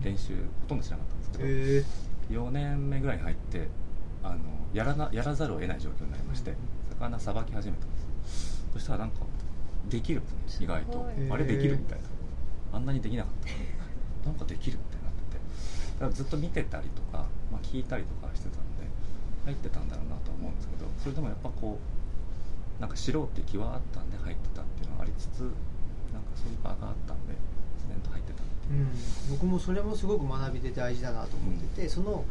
[0.02, 1.84] 練習ほとんどしなかったんですけど、へえ
[2.30, 3.68] 4年目ぐらいに入って
[4.22, 4.38] あの
[4.72, 6.54] やらなやらざるを得ない状況になりまして
[6.90, 8.64] 魚さばき始めたんです。
[8.72, 9.16] そしたらなんか
[9.88, 11.08] できるんですね意外と。
[11.30, 12.04] あれできるみたいな。
[12.72, 13.64] あんなにできなかったのに。
[14.26, 15.40] なんかできるみたいになってて。
[15.94, 18.86] だからずっと見てたりとか、まあ、聞いたりとかしてたんで
[19.44, 25.40] 入ってたんだろうなと思うんですけどそれでもやっぱこうなんか知ろうって気はあったんで入ってたっていうのはありつつ
[26.12, 27.34] なんかそういう場があったんで
[28.70, 28.88] ううん、
[29.30, 32.24] 僕もそれもすごく学びで大事だなと思ってて、その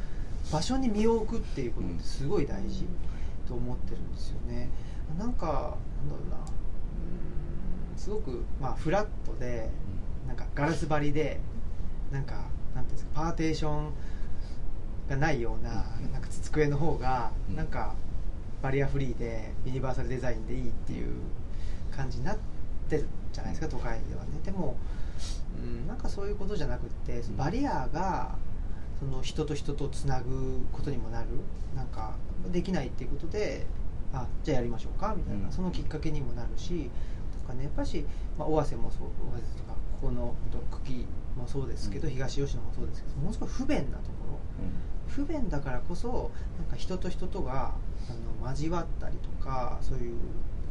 [0.51, 2.85] 場所に身を置くっていうことってすごい大事
[3.47, 4.69] と思ってるんですよね。
[5.17, 6.37] なんかなんだろうな。
[6.37, 7.97] うん。
[7.97, 9.69] すごくまあフラットで
[10.27, 11.39] なんかガラス張りで
[12.11, 13.91] なんかなんていうんですかパーテーション
[15.09, 16.11] がないようなうん。
[16.11, 17.55] なんか机の方がうん。
[17.55, 17.95] なんか
[18.61, 21.13] バリアフリーでユニバーサルデザインでいいっていう
[21.95, 22.37] 感じになっ
[22.89, 24.29] てるじゃないですか都会ではね。
[24.43, 24.75] でも、
[25.57, 27.37] うん、なんかそういうことじゃなくってうん。
[27.37, 28.35] バリアが
[28.99, 31.27] その人と人とつなぐことにもなる。
[31.75, 32.15] なんか
[32.51, 33.67] できないっていうことで
[34.11, 35.51] あじゃあやりましょうかみたいな、うん。
[35.51, 36.89] そのきっかけにもなるし
[37.41, 37.63] とかね。
[37.63, 38.05] やっぱし、
[38.37, 40.33] まあ、尾鷲もそう尾鷲とかここの
[40.71, 41.05] 茎
[41.37, 42.13] もそうですけど、うん。
[42.13, 44.39] 東吉野もそうですけどものすごい不便なところ。
[45.07, 47.73] 不便だからこそなんか人と人とが
[48.09, 50.15] あの交わったりとかそういう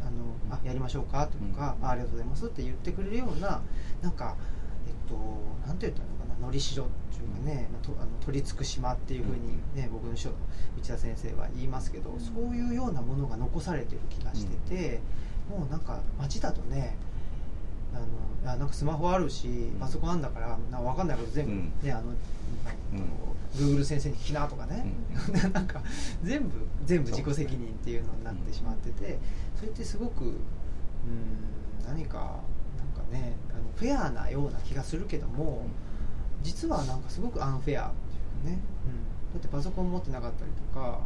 [0.09, 1.27] あのあやりましょうか？
[1.27, 1.87] とか、うん。
[1.87, 3.61] あありがとうございますって言ってくれるような
[4.03, 4.37] なんか
[4.87, 5.15] えっと
[5.67, 6.47] なんて言ったのかな？
[6.47, 10.37] のりしろっていうかね、まあ、とあの取り付く島っていうふうにね、僕の師匠の
[10.81, 12.21] 内田先生は言いますけど、うん。
[12.21, 15.01] そういうようなものが残されてる気がしてて、
[15.51, 16.97] もうなんか街だとね
[17.95, 17.99] あ
[18.47, 21.73] のあなんかスマホあるしパソコンあんだからな分かんないこと全部、うん。
[21.83, 22.13] ねあの、
[23.57, 24.87] Google 先生に聞きなとかね、
[25.53, 25.83] なんか
[26.23, 26.51] 全部
[26.85, 29.19] 全部自己責任っていうのになってしまってて
[29.59, 30.35] それってすごくうん
[31.87, 32.19] 何か
[32.77, 35.67] なんかねあのフェアなような気がするけども
[36.43, 41.01] 実はなんかすごくアンフェアっていうかね、うん、だってパソコン持ってなかったりとか、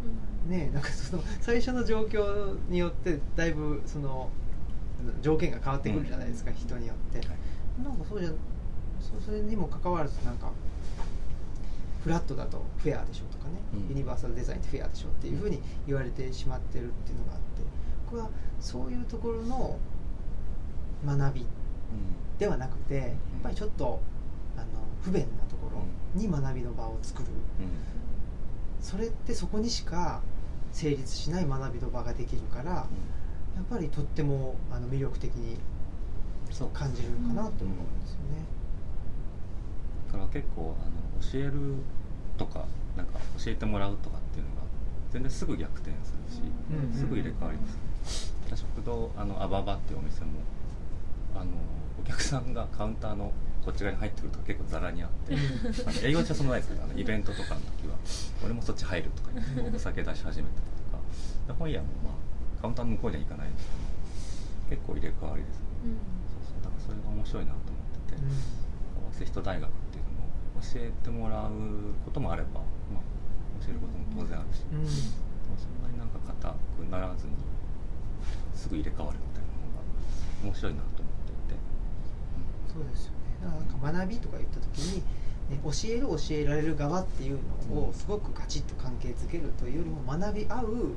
[0.47, 4.29] ねなんかその最初の状況によってだいぶその
[5.23, 6.57] 条件が変わってくるじゃないですか、うん。
[6.57, 7.37] 人によって、はい。
[7.83, 8.31] なんかそうじゃ
[9.01, 10.51] そそれにもかかわらずなんか
[12.05, 13.88] フラットだとフェアでしょとかね、うん。
[13.88, 17.62] ユニバーサルデザインってフェアでしょっていうふうに言われてしまってるっていうのがあって
[18.16, 18.29] は
[18.61, 19.79] そういうところの
[21.07, 21.46] 学び
[22.38, 23.09] ではなくてやっ
[23.42, 24.01] ぱりちょっと
[24.57, 24.66] あの
[25.03, 25.83] 不便なところ
[26.14, 27.29] に学びの場を作る。
[27.29, 27.68] うん。
[28.81, 30.22] それってそこにしか
[30.72, 32.87] 成立しない学びの場ができるからや
[33.61, 35.59] っぱりとってもあの魅力的に
[36.75, 38.44] 感じるのかなと思うんですよね。
[40.09, 41.53] だから結構あの教える
[42.37, 44.18] とかなんか教えてもらうとか
[45.12, 47.68] 全然すぐ逆転するし、うんすぐ入れ替わりま
[48.07, 50.40] す、食堂あのアババっていうお店も
[51.35, 51.51] あの
[52.01, 53.33] お客さんがカウンターの
[53.64, 55.37] こっち側に入ってくると結構ザラにあって
[55.87, 57.94] あの営業中はそんなないですけどあのイベントとかの時は
[58.44, 61.03] 俺もそっち入るとか言ってお酒出し始めたりとか。
[61.46, 63.66] で本屋もまあカウンターの向こうには行かないんです
[64.70, 65.66] けど結構入れ替わりですね。
[66.31, 66.62] そうそう。
[66.62, 70.31] だからそれが面白いなと思ってて、合わせ人大学っていうのも
[70.62, 71.51] 教えてもらう
[72.05, 72.62] こともあれば、
[72.94, 73.12] まあ、
[73.62, 74.87] 教えることも当然あるし、うん。
[75.55, 77.33] そんなになんか硬くならずに
[78.55, 79.83] すぐ入れ替わるみたいなのが
[80.42, 81.61] 面白いなと思っていて、
[82.72, 83.38] そうですよね。
[83.42, 85.03] だからなんか学びとか言った時に、
[85.51, 87.38] ね、教える教えられる側っていう
[87.70, 90.96] のをすごくガチッと関係づけるというよりも学び合ううん。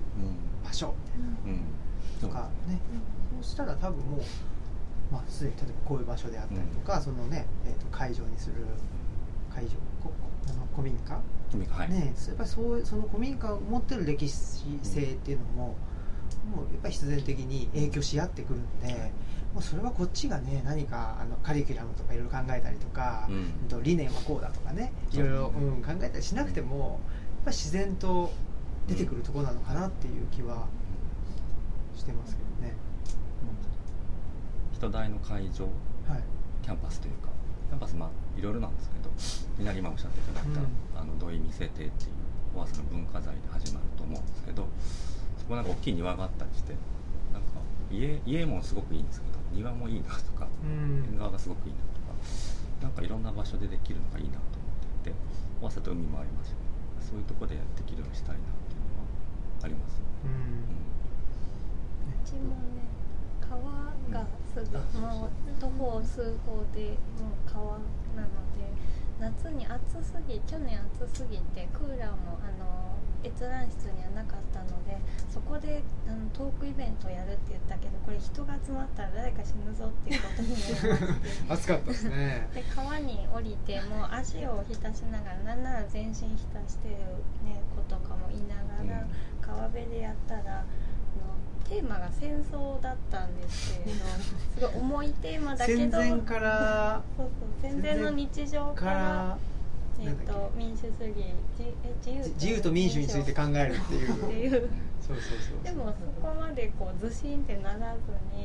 [0.63, 1.51] 場所みたいな。
[1.51, 1.62] うん。
[2.21, 2.80] とかね、
[3.34, 4.21] そうしたら多分もう、
[5.12, 8.56] まあ、すでに例えばこういう場所であったりとか、そのね、えー、と会場にする
[9.54, 10.12] 会場こ
[10.50, 11.20] あの古民家、
[11.52, 15.76] 君がはい、ねやっぱりそうその古民家を持ってる歴史性っていうのも、
[16.56, 19.12] もうやっぱり必然的に影響し合ってくるんで、
[19.54, 23.36] もうそれはこっちがね何かあのカリキュラムとかいろいろ考えたりとか、うん。
[23.36, 26.90] うんと理念はこうだとかねいろいろ、うん、考えたりしなくてもやっ
[27.46, 28.32] ぱり自然と
[28.88, 30.68] 出てくるところなのかなっていう気は
[31.96, 32.76] してますけどね。
[34.74, 35.66] 人大の会場
[36.08, 36.24] はい。
[36.62, 37.30] キャンパスというか。
[37.70, 39.10] キャンパスまあいろいろなんですけど
[39.58, 40.67] みんなに今おっしゃっていただいた、うん。
[41.02, 41.91] あの土井見せ亭っていう
[42.56, 44.67] 小笠の文化財で始まると思うんですけど
[45.38, 46.74] そこなんか大きい庭があったりして
[47.32, 47.48] なんか
[47.91, 51.06] 家家もすごくいいんですけど庭もいいなとかうん。
[51.12, 52.15] 縁側がすごくいいなとか
[52.82, 55.19] なんかいろんな場所でできるのがいいなと思っていて
[55.62, 56.65] 小笠と海もありますよね。
[57.02, 59.06] そういうとこでできるようにしたいなっていうのは
[59.63, 60.82] あります、うん。
[62.10, 62.89] うちもね
[63.39, 63.62] 川
[64.10, 64.28] が
[64.63, 65.46] すぐもう。
[65.60, 67.63] 徒歩数歩でもう川
[68.15, 68.68] なので
[69.20, 86.28] 夏に暑すぎ去年暑すぎてクーラーもあの閲覧室にはなかったのでそこであのトークイベントやるって言ったけどこれ人が集まったら誰か死ぬぞっていうことになりまして暑かったですねで川に降りてもう足を浸しながらなんなら全身浸
[86.68, 86.96] してる、
[87.48, 89.08] ね、子とかもいながら、
[89.41, 90.65] 川辺でやったらあの
[91.67, 97.28] テーマが戦争だったんですけれどすごい重いテーマだけど戦前からそう
[97.62, 99.38] そう戦前の日常かからら
[99.99, 101.15] えっと民主主義
[101.58, 101.73] じえ
[102.06, 104.12] 自由自由と民主について考えるっていう。
[104.12, 104.69] っていう。
[105.01, 108.41] そうそうそうでもそこまでこうずしんってならずに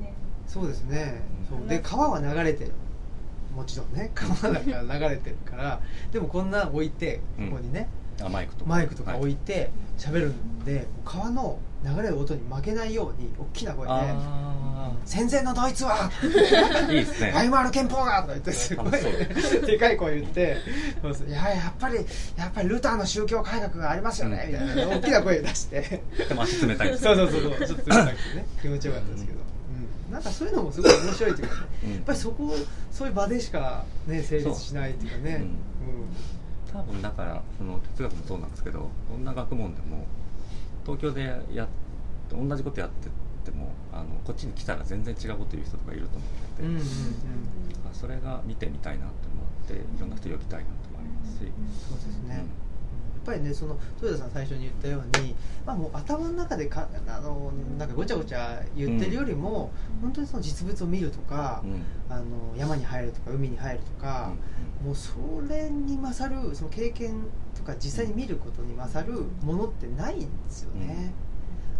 [0.00, 0.14] ね。
[0.46, 1.20] そうですね。
[1.50, 1.54] う。
[1.54, 1.58] ん。
[1.58, 2.72] そうで川は流れてる。
[3.54, 4.10] もちろんね。
[4.14, 5.80] 川だから流れてるから
[6.12, 7.50] でもこんな置いてうん。
[7.50, 7.88] ここにね、
[8.22, 8.70] あマイクとか。
[8.70, 9.32] マイクとか置い。
[9.32, 17.32] いて喋るんで、川の流れる音に負けないように大きな声であ「戦前のドイツはあいいですね。
[17.34, 18.90] ワイマール憲法が!」とか言ってすごい
[19.66, 20.56] でかい声言って
[21.28, 21.96] いややっぱり
[22.36, 26.02] やっぱりルターの宗教改革がありますよねみたいな大きな声出して。
[26.28, 29.38] でも足冷たいですそうそうそうそうちょっと冷たくてね気持ちよかったですけど、
[30.06, 31.92] うん、なんかそういうのもすごい面白いというかねうん。
[31.94, 32.54] やっぱりそこ
[32.90, 35.44] そういう場でしかね成立しないっていうかね。
[36.72, 40.06] 多分だからその哲学もそうなんですけどどんな学問でも
[40.84, 41.68] 東京でやっ
[42.32, 43.08] 同じことやって
[43.44, 46.84] てもあのこっちに来たら全然違うこと言う人とかいると思ってて、うんうんうん。
[47.92, 51.52] それが見てみたいなと思っていろんな人呼びたいなともありますし、
[51.88, 52.44] そうですね、
[53.24, 61.82] ぱりねその豊田さん最初に言ったように、まあ、もう頭の中でかあのなんかごちゃごちゃ言ってるよりも、本当にその実物を見るとかう、ん。
[62.08, 62.24] あの
[62.56, 64.32] 山に入るとか海に入るとか、
[64.84, 65.14] もうそ
[65.48, 67.22] れに勝るその経験
[67.54, 71.12] とか実際に見ることに勝るものってないんですよね、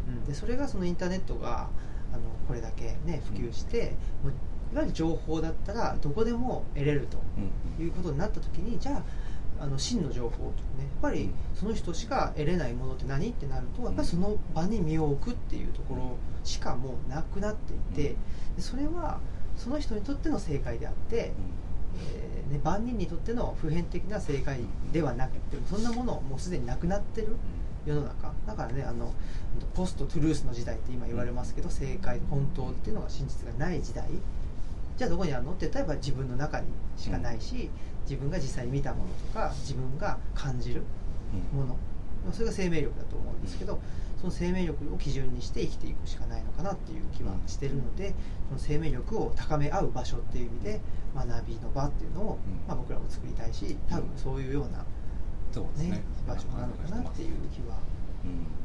[0.09, 0.25] うん。
[0.25, 1.69] でそれがそのインターネットが
[2.13, 4.33] あのこれだけね普及して、もう
[4.73, 7.85] いわゆる情報だったらどこでも得れるとうん。
[7.85, 9.03] いうことになった時にじゃあ
[9.63, 10.47] あの真の情報とか
[10.77, 18.17] ねやっぱりその人しか得れないものって何ってなるとやっぱりその場に身を置くっていうところしかもうなくなっていて
[18.57, 19.21] でそれは
[19.57, 21.33] その人にとっての正解であって、
[21.97, 24.59] えーね、万人にとっての普遍的な正解
[24.93, 27.37] ではなくてそんなものもうすでになくなってる
[27.87, 28.33] 世の中。
[28.47, 29.13] だからねあの
[29.75, 34.09] ポストトゥルースの時代って今言われますけど正解本当っていうのが真実がない時代。
[34.97, 37.71] じゃあどこにあるのって言ったらやっぱ自分の中にしかないし
[38.03, 40.83] 自分が実際に見たものとか自分が感じる
[41.53, 41.61] うん。
[41.61, 41.77] もの
[42.33, 43.81] それが生命力だと思うんですけど、
[44.21, 48.15] その生命力を基準にして生きていくしかないのかなっていう気はしてるので、
[48.49, 50.81] その生命力を高め合う場所っていう意味で
[51.17, 52.63] 学びの場っていうのを、うん。
[52.69, 54.85] まあ、僕らも作りたいし多分そういうような、
[55.53, 55.91] そうですね。
[55.91, 58.27] ね場所なのかなっていう気は、はい。
[58.27, 58.63] うん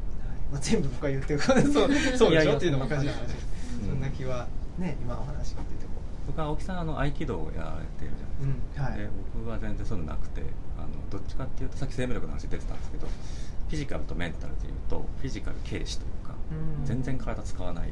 [0.52, 1.72] まあ、全部僕が言ってるからそう
[2.16, 2.56] そうでしょ？
[2.56, 4.48] っていうのもおそんな気は
[4.78, 5.87] ね今お話聞いてても
[6.28, 9.00] 僕は青木さんあの合気道をやられてるじゃないですか、うんはい。
[9.00, 10.44] で僕は全然そういうのなくて
[10.78, 16.86] あのどっちかっていうとさっき生命力の話出てたんですけどフィジカルとメンタルでいうとフィジカル軽視というか、うん。
[16.86, 17.90] 全然体使わない。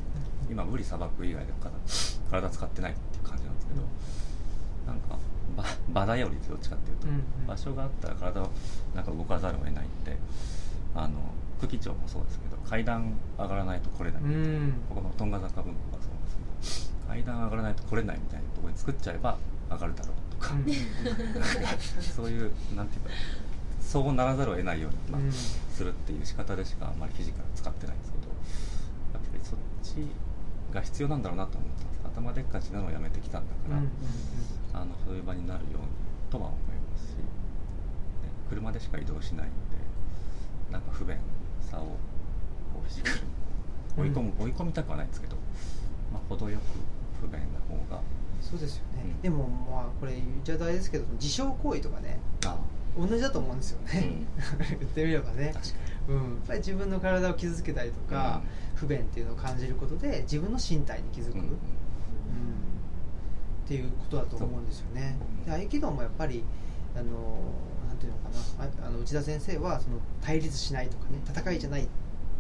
[0.50, 1.72] 今無理さばく以外で体
[2.30, 3.82] 体使ってないっていう感じなんですけど、
[4.86, 5.18] なんか
[5.58, 5.64] 場
[6.02, 7.48] 場頼りでどっちかっていうと、うんうん。
[7.48, 8.50] 場所があったら体を
[8.94, 10.18] なんか動かざるを得ないって
[10.94, 11.18] あの
[11.58, 14.74] 副機長もそうですけど階段上がらないと来れない、うん。
[14.88, 19.38] ここのトンガ坂文庫がそうですけど階段上がらないと来れないみたいなところに作っちゃえば
[19.70, 20.66] 上がるだろうとか、うん。
[22.02, 23.10] そういうなんていうか
[23.82, 25.32] そうならざるを得ないように、まあうん。
[25.32, 28.34] するっていう仕方でしかあんまりフィジカル使ってないんですけどや
[29.20, 32.02] っぱりそっちが必要なんだろうなと思ったんです。
[32.06, 33.92] 頭でっかちなのをやめてきたんだから、うんうん
[34.76, 35.88] あのそういう場になるように
[36.30, 36.60] とは思い
[36.92, 37.24] ますし、ね
[38.50, 39.56] 車でしか移動しないんで
[40.70, 41.18] なんか不便
[41.62, 43.16] さをこうフィジカル
[44.04, 45.38] に追い込む、追い込みたくはないんですけど、
[46.12, 46.62] まあ、程よく
[47.22, 48.02] 不便な方が。
[48.42, 49.22] そうですよね、うん。
[49.22, 52.58] でもまあこれ言っちゃ大ですけど自傷行為とかねあ
[52.98, 54.24] 同じだと思うんですよね、
[54.80, 55.54] 言ってみればね。
[56.08, 58.42] うん、やっぱり自分の体を傷つけたりとか、
[58.76, 61.56] 不便っていうのを感じることで自分の身体に気づく、に、うん
[63.66, 65.18] っていうことだと思うんですよね。
[65.46, 66.44] で合気道もやっぱり
[66.96, 67.04] あの
[67.88, 68.66] なんていうのかな。
[68.84, 71.88] ああの内田先生はその対立しないとかね戦いじゃない。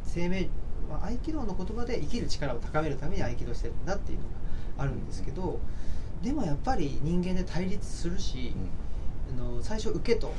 [0.03, 0.47] 生命、
[0.87, 4.34] まあ、合気道の言葉で生きる力を高めるために合気道してるんだっていうのが
[4.77, 5.59] あるんですけど
[6.21, 8.53] でもやっぱり人間で対立するし、
[9.37, 10.33] あの最初受けと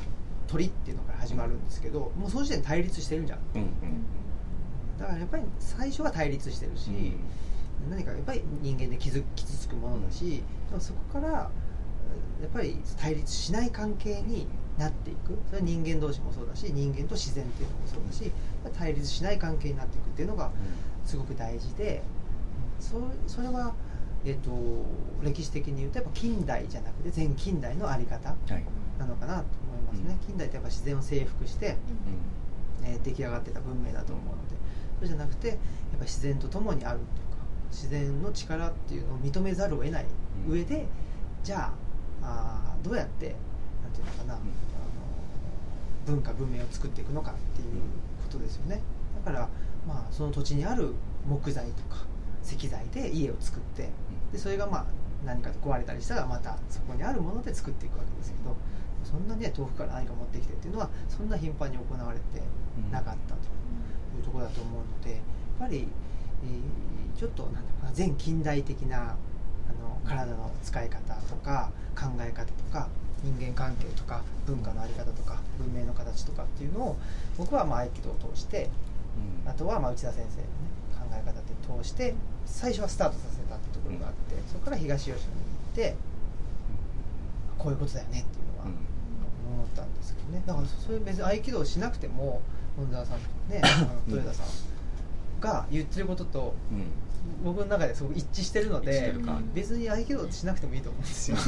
[0.46, 3.38] 取りっていうのから始まるんですけどもうその時点で対立してるじゃん。
[3.55, 3.68] うんうん
[4.99, 6.90] だからやっぱり最初は対立してるし、
[7.90, 11.51] 何かやっぱり人間で傷傷つくものだし、でもそこからや
[12.46, 14.46] っぱり対立しない関係に
[14.79, 15.38] なっていく。
[15.49, 18.33] それは人間同士もそうだし人間と自然っていうのもそうだし
[18.79, 20.51] 対立しない関係になっていくっていうのが
[21.05, 22.03] すごく大事で
[22.81, 22.96] そ
[23.27, 23.75] それは、
[24.27, 24.51] えっと
[25.23, 28.65] 歴史的に言うとやっぱ近代じゃなくて全近代の在り方はい。
[28.99, 30.27] なのかなと思いますね、うん。
[30.27, 31.77] 近代ってやっぱ自然を征服して、
[32.85, 34.57] えー出来上がってた文明だと思うので。
[35.01, 35.57] そうじゃなくてやっ
[35.99, 37.37] ぱ自然と共にあるというか
[37.71, 40.07] 自然の力っていうのを認めざるを得ない
[40.49, 40.87] 上で、
[41.45, 41.71] じゃ
[42.23, 43.37] ああーどうやって
[43.83, 44.43] なんていうのかな、あの
[46.07, 47.83] 文化文明を作っていくのかっていう
[48.25, 48.81] ことですよね。
[49.25, 49.49] だから
[49.87, 50.95] まあその土地にある
[51.29, 52.07] 木材とか
[52.43, 53.91] 石材で家を作って
[54.33, 54.87] でそれがまあ
[55.25, 58.57] 何かで壊れたりしたらまたそこにあるもので作っていくわけですけど
[59.05, 62.43] そんなね遠くから何か持ってきてっていうのはそんな頻繁に行われて
[62.91, 63.41] なかったと
[64.17, 65.21] いうところだと思うのでやっ
[65.59, 65.89] ぱり、
[66.45, 72.89] えーちょっとなんだろうな全近代的なあの体の使い方とか考え方とか
[73.23, 76.97] 人間関係とか文化の在り方とか文明の形とかっていうのを
[77.39, 78.69] 僕はまあ合気道を通して
[79.47, 80.47] あとはまあ内田先生の、ね、
[80.95, 82.15] 考え方って通して
[82.47, 85.29] 最初はスタートさせたってところがあってそこから東吉野に行
[85.73, 85.97] って
[87.59, 90.43] こういうことだよねっていうのは思ったんですけどね。
[90.47, 92.43] だからそういう別に合気道をしなくても
[92.77, 93.63] 本沢さんとかね
[94.09, 96.79] 豊田さんが言ってることとうん。
[96.79, 96.85] うん
[97.45, 99.15] 僕の中ですごく一致してるので
[99.55, 101.37] 別に合気道しなくてもいいと思うんですよ。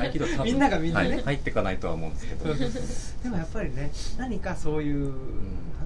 [0.00, 1.08] 合気道多分みんながみんなね。
[1.08, 2.54] はい入っていかないとは思うんですけど。
[2.54, 5.14] でもやっぱりね何かそういう、なん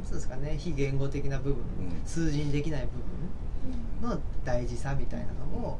[0.04, 1.56] つうんですかね非言語的な部分、ん。
[2.06, 3.02] 通じできない部分
[4.02, 5.78] の大事さみたいなのを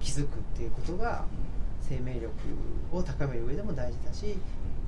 [0.00, 1.24] 気づくっていうことが
[1.80, 2.28] 生命力
[2.92, 4.36] を高める上でも大事だし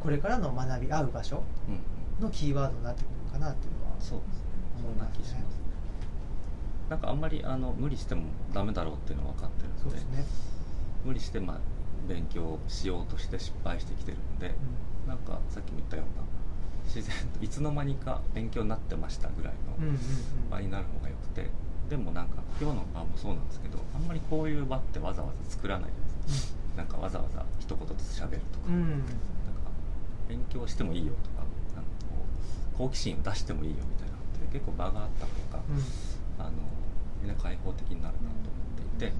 [0.00, 1.80] これからの学び合う場所うんうん。
[2.24, 4.42] のキーワードになってくるのかなっていうのはそうですね。
[4.82, 5.62] そんな気します
[6.90, 10.24] なんかあんまりあの無理してもダメだろうっていうのは分かってるのでそうですね、
[11.04, 11.58] 無理してまあ
[12.08, 14.54] 勉強しようとして失敗してきてるので、
[15.08, 16.22] なんかさっきも言ったような
[16.84, 20.50] 自然といつの間にか勉強になってましたぐらいうん、うんのうん。
[20.50, 21.48] 場になる方がよくて
[21.92, 26.58] でもなんか今日の場もそうなんですけどあんまりこういう場ってわざわざ作らないじゃないですか。
[26.74, 29.04] なんかわざわざ一言ずつ喋るとか、うん、うんなんか
[30.26, 31.44] 勉強してもいいよとか。
[31.76, 32.16] なんかこ
[32.72, 35.60] う好奇心を出してもいいよみたいなのって結構場があった方が、
[36.38, 36.50] あの
[37.20, 38.56] みんな開放的になるなと思
[38.88, 39.18] っていて、だか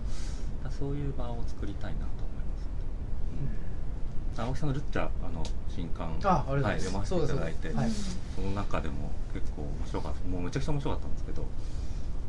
[0.65, 4.49] らそういう場を作りたいなと思います、うん。
[4.49, 7.91] 青木さんのルッチャーあの新刊あはい、読ませていただいてそはい。
[8.35, 11.45] その中でも結構面白かったもうめちゃくちゃ面白かったんですけど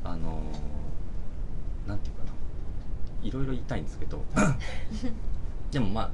[0.03, 2.31] あのーなんていうかな。
[3.23, 4.23] いろいろ言いたいんですけど。
[5.71, 6.11] でもまあ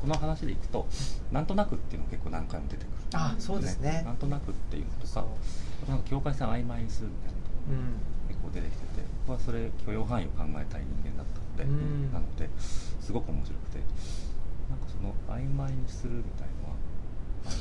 [0.00, 0.86] この話でいくと
[1.30, 2.94] なんとなくっていうのが結構何回も出てくる。
[3.14, 4.02] あそうですね。
[4.04, 5.24] なんとなくっていうのとか
[5.88, 7.84] なんか境界線を曖昧にするみたいなところうん。
[8.28, 12.12] 結構出てきてて僕はそれ許容範囲を考えたい人間だったので、うん。
[12.12, 13.78] なのですごく面白くて。
[14.70, 16.76] なんかその曖昧にするみたいのは
[17.44, 17.52] あの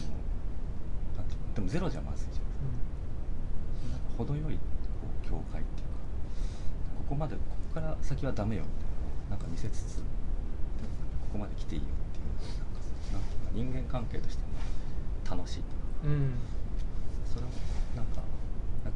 [1.18, 2.44] なんていうのでもゼロじゃまずいじゃ
[3.84, 4.58] ないなんか程よい
[5.32, 5.96] 境界っていうか
[7.00, 7.42] ここまでこ
[7.74, 8.64] こから先はダメよ。
[8.68, 10.08] みたいなのをなんか見せつつでも
[11.32, 14.60] ここまで来ていいよっていうなんかなんか人間関係としても
[15.38, 15.64] 楽しい。
[15.64, 16.36] というかうん
[17.24, 17.50] それを
[17.96, 18.20] なんか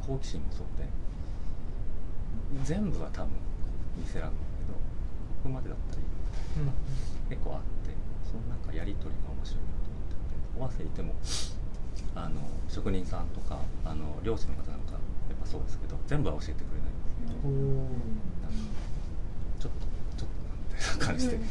[0.06, 0.84] 好奇心もそうで
[2.64, 3.30] 全部は多分
[3.96, 4.80] 見せらんないけどこ
[5.44, 6.06] こまでだったらいい。
[6.06, 6.72] よみたいな
[7.30, 7.96] 結構あって
[8.28, 11.14] そのなんかやり取りが面白いなと思ってて尾鷲いても
[12.14, 14.85] あの職人さんとかあの漁師の方なんか
[15.50, 17.48] そうですけど全部は教えてくれないんですけど、
[19.60, 19.86] ちょっと
[20.16, 20.34] ちょっと
[20.68, 21.42] みたいな感じで教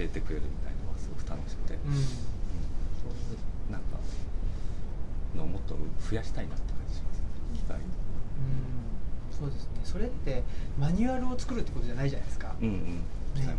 [0.00, 1.94] えてくれるみたいなのがすごく楽しくて、うん。
[1.94, 3.98] そういうなんか
[5.36, 5.76] のをもっと
[6.10, 7.22] 増やしたいなって感じします。
[7.54, 7.84] 機会うん。
[9.30, 9.80] そうですね。
[9.84, 10.42] それって
[10.78, 12.84] マニュアルを作るってことじゃないじゃないですか、うんうん。
[13.40, 13.56] ね。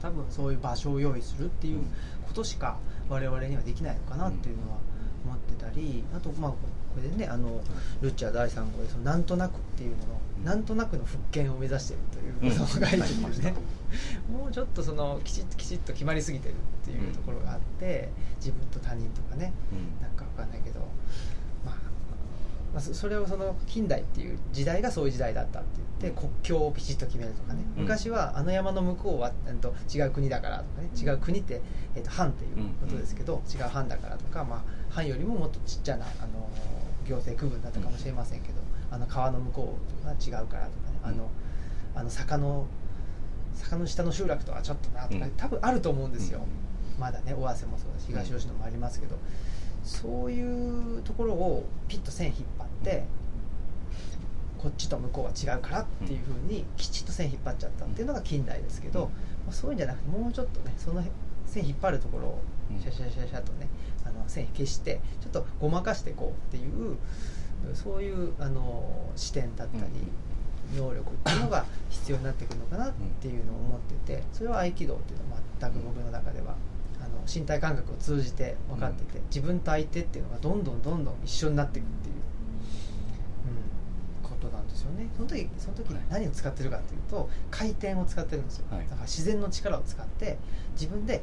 [0.00, 1.80] 多分そういう場所を用意するっていう
[2.26, 2.78] ことしか
[3.10, 4.78] 我々にはできないのかなっていうのは
[5.26, 6.52] 思ってたりあとまあ
[6.94, 7.60] これでねあの
[8.00, 10.44] ルッチャー第3号でそのなんとなくっていうもの、うん。
[10.44, 12.02] なんとなくの復権を目指している
[12.40, 13.54] ということを書いてるんですね、
[14.30, 20.02] もうちょっとそのきちっときちっと決まりすぎてるっていうところがあって自分と他人とかねうん。
[20.02, 20.80] なんかわかんないけど、
[21.64, 21.74] まあ、
[22.74, 25.68] まあそそれをその近代っていう時代がそういう時代だったって
[26.00, 27.82] 言って国境をピチッと決めるとかね、うん。
[27.82, 31.60] 昔はあの山の向こうは、えっと、違う国だからとかね違う国って、
[31.96, 36.48] えっと、藩っていうことですけど、違う藩だからとか、まあ、藩よりももっとちっちゃなあの
[37.04, 38.54] 行政区分だったかもしれませんけど、
[38.90, 41.30] あの川の向こうは違うからとかねあの
[41.94, 42.66] あの坂の
[43.54, 45.30] 坂の下の集落とはちょっとなとか、うん。
[45.36, 47.00] 多分あると思うんですよ、うん。
[47.00, 49.16] まだね尾鷲もそうだし東吉野もありますけど、
[49.84, 53.04] そういうところをピッと線引っ張って
[54.58, 59.08] こっちと向こうは違うからっていうふうにきちっと線引っ張っちゃったっていうのが近代ですけど、うん。
[59.08, 59.10] ま
[59.50, 61.04] あそういうんじゃなくてもうちょっとねその
[61.46, 62.40] 線引っ張るところを
[62.72, 62.80] うん。
[62.80, 63.68] シャシャシャシャとね
[64.24, 66.96] あの線消してちょっとごまかしていこうっていう
[67.74, 69.84] そういうあの視点だったり、
[70.76, 76.54] 能力っていうのが必要になってくるのかなっていうのを思っててそれは合気道っていうのは全く僕の中では
[77.00, 85.08] あの身体感覚を通じて分かってて自分と相手っていうのがどんどんどんどん一緒になっていくっていう、うん、ことなんですよね。
[85.16, 88.84] その時その時に何を使ってるかっていうと回転を使ってるんですよ、はい。
[88.84, 90.38] だから自然の力を使って
[90.72, 91.22] 自分で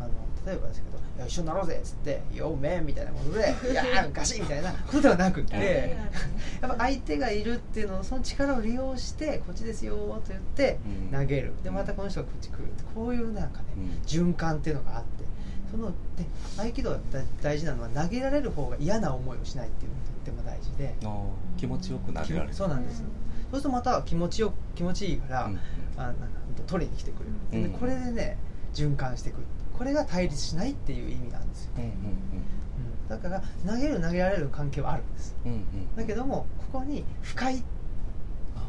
[0.00, 0.10] あの
[0.46, 5.66] 例えばですけどいや「一緒になろうぜ」っつって「よめん」みたいなことで「いやーガシッ」みたいなことではなくて、はい。
[6.62, 10.78] やっぱ相手がいるっていうのをその力を利用してこっちですよと言って
[11.12, 11.18] うん。
[11.18, 11.52] 投げる。
[11.62, 12.58] でまたこの人がこっち来る。
[12.94, 14.02] こういうなんかねうん。
[14.06, 15.24] 循環っていうのがあって
[15.70, 15.94] そので
[16.58, 20.94] 合気道が大大事なのは投げられる方が嫌な思いをしないっていうのがとっても大事で
[21.56, 22.54] 気持ちよく投げられる。
[22.54, 23.06] そうなんですそう
[23.50, 25.58] するとまた気持ちよ気持ちいいから、うんうん。
[25.96, 26.20] あなんか
[26.66, 27.20] 取りに来てく
[27.52, 27.78] れる、でうん。
[27.78, 28.36] これでね
[28.74, 29.46] 循環してくる
[29.78, 31.94] これが対立しないっていう意味なんですよ、うんうんうん。
[33.08, 35.36] だから投げる投げられる関係はあるんです。
[35.44, 35.96] うんうんうん。
[35.96, 37.62] だけどもここに不快っ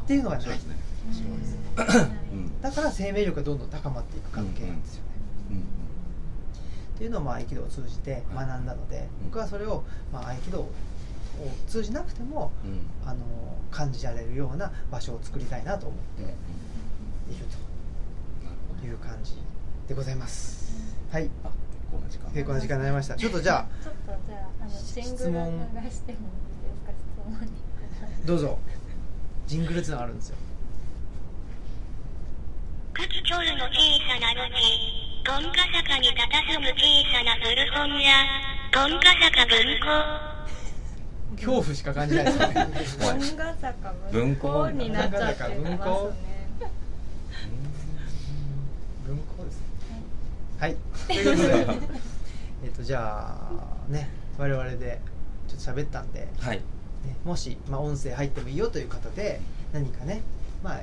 [0.06, 0.60] ていうのがない。
[2.62, 5.08] だから生命力がどんどん高まっていく関係なんですよね、
[5.50, 5.58] うん
[6.96, 9.26] っていうのをまあ合気道を通じて学んだので、うん。
[9.26, 10.70] 僕はそれをまあ合気道を
[11.68, 12.70] 通じなくてもうん。
[12.72, 13.24] うんあの
[13.70, 17.44] 感じられるような場所を作りたいなと思っている
[18.80, 19.34] という感じ
[19.86, 20.67] でございます
[21.10, 21.30] はい。
[21.44, 23.14] あ結構な時間結構な時間になりました。
[23.16, 25.40] ちょっとじゃちょっとじゃああのジングル
[25.82, 27.32] 流してもいいですか質問。
[27.40, 27.50] に
[28.02, 28.58] あどうぞ。
[29.46, 30.36] ジングルってのがあるんですよ。
[32.92, 36.18] 各町の小さな路地、トンカ坂に佇
[36.60, 36.82] む小
[37.12, 38.10] さな古本屋、
[38.72, 39.86] トンカ坂文庫。
[41.36, 42.66] 恐怖しか感じないですよね。
[42.98, 45.60] 文ヶ坂文庫になっちゃってますね。
[45.62, 46.12] 文庫？
[49.06, 49.67] 文庫ですね
[50.58, 50.76] はい。
[51.06, 51.88] ということで
[52.64, 53.36] えっとじゃ
[53.88, 55.00] あね我々で
[55.46, 56.60] ちょっと喋ったんで、ね、はい。
[57.24, 59.40] もし、まあ、音声入ってもいいよという方で
[59.72, 60.20] 何かね
[60.62, 60.80] まあ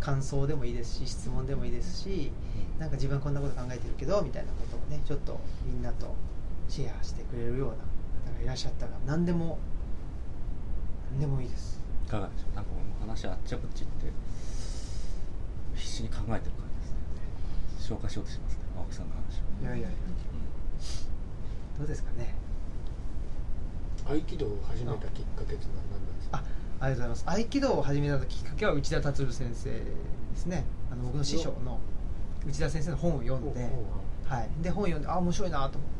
[0.00, 2.32] 感想でもいいですし質問でもいいですし
[2.78, 6.14] なんか自分はこんなこと考えてるけどみたいなことをねちょっとみんなと
[6.68, 9.58] シェアしてくれるような方がいらっしゃったら何でも
[11.12, 11.80] 何でもいいです。
[12.06, 12.56] いかがでしょう？
[12.56, 14.10] なんか俺も話あっちゃこっちって
[15.74, 16.56] 必死に考えてる感じですね。
[17.78, 19.96] 消化しようとしますね青木さんの話をいやいやいや。
[21.78, 22.34] どうですかね。
[24.06, 26.38] 合気道を始めたきっかけというのは何なんですか？
[26.38, 26.44] あ
[26.84, 27.42] ありがとうございます。
[27.42, 29.84] 合気道を始めたきっかけは内田達先生で
[30.36, 30.64] すね。
[30.92, 31.80] あの僕の師匠の
[32.46, 33.70] 内田先生の本を読んで、
[34.26, 35.90] はい、で本読んであ面白いなと思っ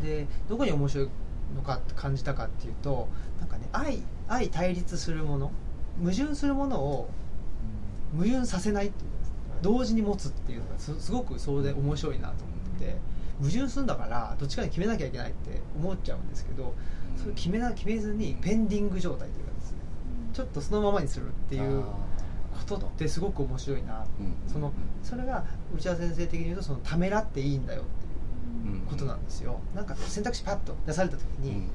[0.00, 0.06] て。
[0.06, 1.08] でどこに面白い
[1.54, 3.08] のかって感じたかっていうと
[3.38, 5.52] なんかね愛愛対立するもの
[6.00, 7.08] 矛盾するものを
[8.16, 9.10] 矛盾させないっていう。
[9.10, 9.14] か
[9.64, 12.96] 同時に持つっていうのがすすごくそうで面白いなと思ってて
[13.40, 16.74] 矛盾するんだからどっちかに決めなきゃいけないって思っちゃうんですけど
[17.16, 19.78] それ決めな決めずにペンディング状態というかですね
[20.34, 21.82] ちょっとそのままにするっていう
[22.68, 24.70] ことってすごく面白いなうんその
[25.02, 29.60] それが内田先生的に言うとそのためらっていいんだよっていうことなんですよ。
[29.74, 31.70] なんか選択肢パッと出された時に、うんうん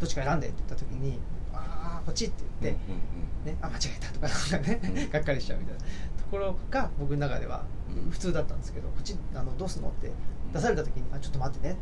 [0.00, 1.18] どっちか選んでって言った時に
[1.52, 5.10] ああこっちって言って、ね、あ間違えたとかなんかね、うん。
[5.10, 5.80] がっかりしちゃうみたいな。
[5.80, 7.64] ところが僕の中では
[8.04, 8.10] うん。
[8.10, 10.10] 普通だったんですけど、こっちあのどうすんのって
[10.52, 11.76] 出された時にあちょっと待ってね。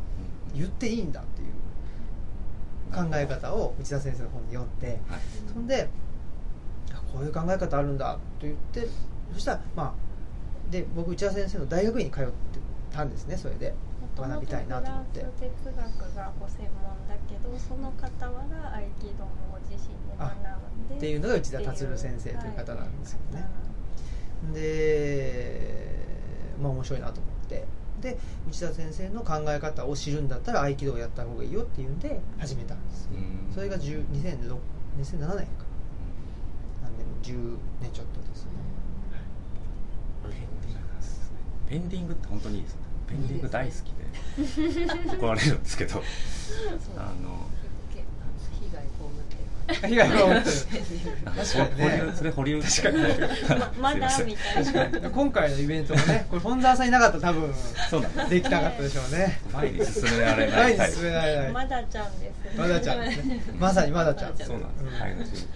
[0.53, 1.49] 言っていいんだっていう
[2.93, 5.19] 考え方を内田先生の本で読んで、はい。
[5.53, 5.89] そんで
[6.93, 8.87] あこういう考え方あるんだと言って
[9.33, 12.31] そしたらまあで僕内田先生の大学院に通って
[12.91, 13.73] たんですねそれで。
[14.17, 15.19] 学びたいなと思って。
[15.19, 20.95] フランス哲学がご専門だけどその傍ら合気道もご自身で学んで。
[20.95, 23.49] っていうのが内田達先生という方なんですけどね、
[24.53, 26.05] で
[26.61, 27.65] まあ面白いなと思って。
[28.01, 28.17] で
[28.47, 33.09] 内田先生の考え方を知るんだったら合気道をやった方がいいよっていうんで始めたんです。
[33.11, 33.53] うん。
[33.53, 34.57] それが10 2006
[34.99, 35.35] 2007年か。
[36.83, 38.51] なんで10年ちょっとですね。
[41.67, 42.79] ペンディングって本当にいいですね。
[43.07, 43.91] ペンディング大好き
[45.09, 46.01] で 怒られるんですけど。
[46.97, 47.47] あの
[49.87, 52.97] 被害が確かにねそれ保留確かに。
[53.79, 54.99] ままだみたいな。
[54.99, 57.53] る今回のイベントもねこれ本沢さんいなかったら多分
[57.89, 59.39] そうなんですできなかったでしょうね。
[59.53, 61.51] 前に進められな前にいタイプ進められない。
[61.51, 62.53] まだちゃんですね。
[62.57, 62.99] まだちゃん
[63.59, 64.37] まさにまだちゃん。
[64.37, 65.47] そうなんです。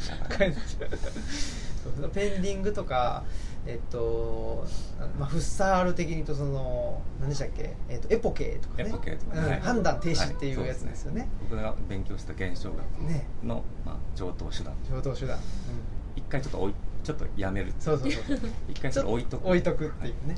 [2.14, 3.24] ペンディングとか
[3.72, 4.66] えっと、
[5.20, 8.90] まあ、フッサール的に言うとその何でしたっけ、えっと、エポケーとかね。
[8.90, 9.60] エポケとかうんはい。
[9.60, 13.28] 判断停止っていうやつですよね,、僕が勉強した現象学ね。
[13.44, 14.74] の、まあ、上等手段。
[14.92, 15.38] 上等手段、
[16.16, 18.24] 一回ちょっと置いちょっとやめるそうそうそう
[18.68, 19.48] 一回ちょっと置いとく。
[19.48, 20.36] 置いとくっていうね、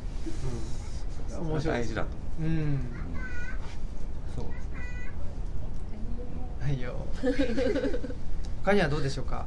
[1.30, 1.78] そう面白い。
[1.78, 2.08] 大事だと。
[2.40, 2.80] 思ううん、うん、
[4.36, 4.84] そうですね。
[6.62, 6.96] はいよ。
[8.66, 9.46] 他にはどうでしょうか？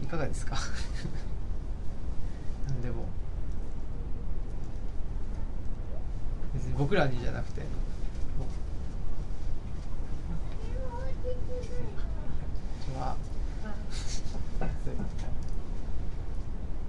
[0.00, 0.56] いいかがですか？
[0.56, 0.89] 何
[2.82, 3.04] でも。
[6.54, 7.60] 別に僕らにじゃなくて。
[7.60, 7.66] こ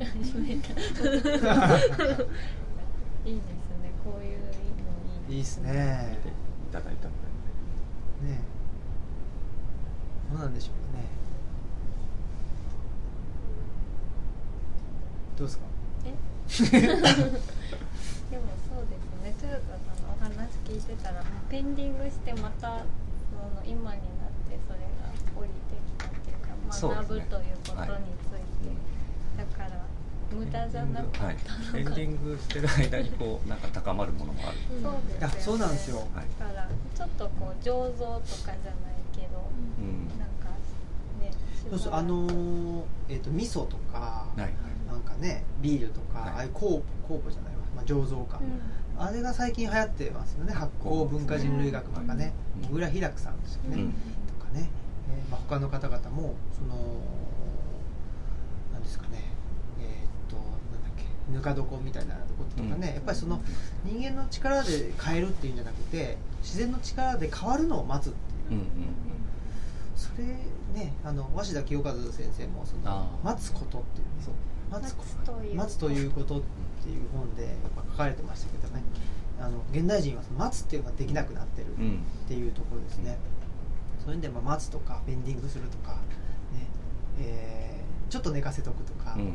[0.07, 0.25] んに
[0.61, 0.97] ちは
[3.23, 3.45] いいです
[3.81, 3.91] ね。
[4.03, 4.39] こういう。
[4.39, 4.45] の
[5.29, 6.17] いいいいっすね。
[6.69, 7.13] いただいたの
[8.25, 8.39] でね。
[10.31, 11.03] どうなんでしょうね。
[15.37, 15.65] どうですか？
[15.65, 15.70] え
[16.51, 19.33] でもそうですね。
[19.39, 22.83] トヨタさんのお話聞いてたらペンディングしてまた
[23.31, 23.95] その今になっ
[24.49, 25.07] てそれが
[25.39, 28.41] 降りてきたっていうか学ぶということについて、はい
[29.37, 29.69] だから
[30.31, 31.35] 無駄じゃなかったのか、はい、
[31.79, 35.97] エンディングしてる間にこうなんか高まるものもある、そうですよ、ね、あそうなんですよ。
[35.97, 36.07] はい。
[36.39, 38.53] だからちょっとこう醸造とかじゃない
[39.11, 39.43] けど、
[39.79, 40.07] うん。
[40.19, 40.55] なんか
[41.19, 41.31] ね
[41.69, 44.70] そうそうあのーえっ、と味噌とか、はい
[45.21, 46.29] ねビールとか、はい。
[46.29, 48.39] ああいう酵酵母じゃないわ、まあ、醸造か、
[48.97, 49.01] うん。
[49.01, 50.53] あれが最近流行ってますよね。
[50.53, 52.33] 発酵文化人類学とかね。
[52.61, 52.67] うん。
[52.69, 53.91] 小倉秀樹さんですよね、うん。
[53.91, 54.69] とかね、
[55.09, 56.75] えーまあ、他の方々もその
[58.73, 59.23] なんですかね。
[59.79, 61.05] えーっとなんだっけ。
[61.31, 62.95] ぬか床みたいなこととかね、うん。
[62.95, 63.41] やっぱりその
[63.85, 68.67] 人間の力で変えるっていうんじゃなくて自然の力で変わるのを待つっていう、うんうん
[69.93, 70.23] それ
[70.73, 73.25] ねあの鷲田清和先生もそあのー。
[73.25, 74.33] 待つことっていうね
[74.71, 75.55] 待つこ待つという。
[75.55, 76.41] 待つということっ
[76.83, 77.55] ていう本で
[77.91, 78.83] 書かれてましたけどね。
[79.39, 81.99] あの現代人は待つっていうのができなくなってるっうん。
[82.27, 83.17] ていうところですね、
[83.99, 85.97] そういう意味でまあ待つとかベンディングするとか、ね。
[87.19, 89.33] えーちょっと寝かせとくとか、うん。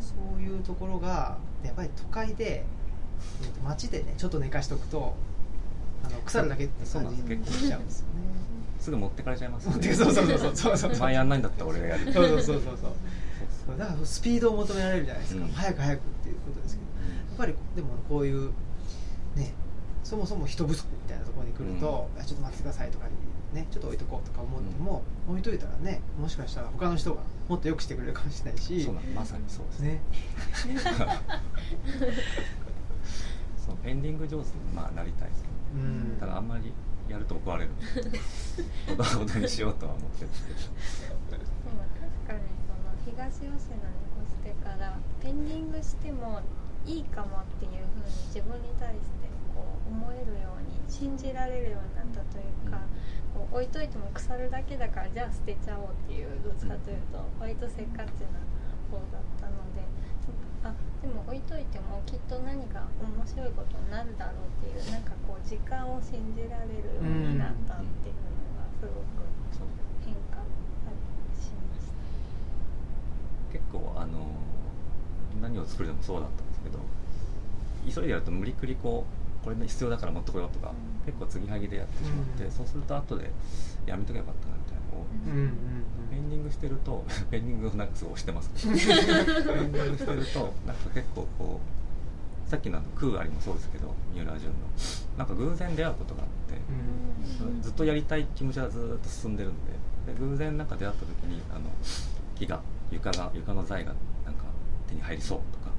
[0.00, 2.64] そういうところがやっぱり都会で、
[3.42, 5.14] えーと街でねちょっと寝かしとくと
[6.04, 8.12] あの腐るだけって感じになっちゃうんですよね。
[8.80, 10.56] すぐ持ってかれちゃいます持ってそうそうそうそう。
[10.56, 12.12] そうそう前やんないんだったら俺がやる。
[12.12, 12.92] そうそうそうそうそう
[13.72, 15.52] だからスピードを求められるじゃないですか、うん。
[15.52, 16.86] 早く早くっていうことですけど。
[17.34, 18.50] やっぱりでもこういう
[19.34, 19.54] ね
[20.04, 23.06] そもそも人不足みたいなところに来ると、いやちょっと待ってくださいとか
[23.52, 28.84] ねちょっと置いとこうとか思っても、置いといたらねもしかしたら他の人がもっと良くしてくれるかもしれないし。
[28.84, 29.88] そうなのまさにそうですね。
[29.88, 30.00] ね。
[33.66, 35.88] そうペンディング上手にまあなりたいですけどね。
[36.12, 36.16] うん。
[36.20, 36.72] ただあんまり
[37.08, 37.70] やると怒られる
[38.86, 40.58] ほどほどにしようとは思ってるんですけど
[43.42, 46.40] の東吉野に越してからペンディングしても
[46.86, 52.78] いいかもっていうふうに自分に対してこう思えるように信じられるようになったというか、
[53.32, 58.38] こう置いといても腐るだけだからじゃあ捨てちゃおうっていうどっちかというと割とせっかちな
[58.92, 59.82] 方だったので
[60.62, 60.72] あ
[61.02, 69.68] でも置いといてもきっと何か面白いことになるだろうっていうなんかこう時間を信じられるようになったっていうのがすごくそう
[70.04, 70.40] 変化
[71.36, 72.00] しました。
[73.54, 74.26] 結構あの
[75.40, 76.78] 何を作るでもそうだったんですけど
[77.86, 81.04] 急いでやると無理くりこうこれ必要だから持ってこようとか、うん。
[81.04, 82.50] 結構継ぎはぎでやってしまって、うん。
[82.50, 83.30] そうすると後で
[83.84, 88.50] やめとけばよかったなみたいなのを、うんうんペンディングしてると ペンディングをなんかすごい押してます。
[88.54, 91.60] け どペンディングしてるとなんか結構こ
[92.46, 94.54] うさっきのあの「クーアリ」もそうですけど三浦淳の。
[95.18, 97.60] なんか偶然出会うことがあって、うん。
[97.62, 99.72] ずっとやりたい気持ちはずっと進んでるんで
[100.12, 101.60] で偶然なんか出会った時にあの
[102.34, 103.92] 木が床が床の材が
[104.24, 104.44] なんか
[104.88, 105.72] 手に入りそうとか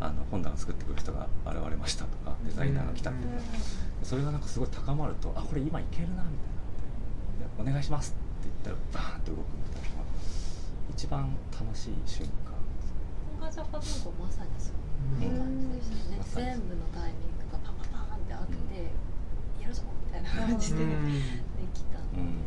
[0.00, 3.22] あの本棚作ってくる人が現れましたとかデザイナーが来たとか、
[4.02, 7.64] それがなんかすごい高まるとあこれ今いけるなみたいな。
[7.64, 9.98] でお願いしますって言ったらバーンと動くみたいな。
[9.98, 10.10] のが
[10.90, 12.54] 一番楽しい瞬間。
[13.40, 15.90] 本坂文庫まさにそういう感じでし
[16.34, 18.90] たね、全部のタイミングがパンパンパンってあって、
[19.62, 20.90] やるぞみたいな感じでで
[21.74, 22.42] きた、うん。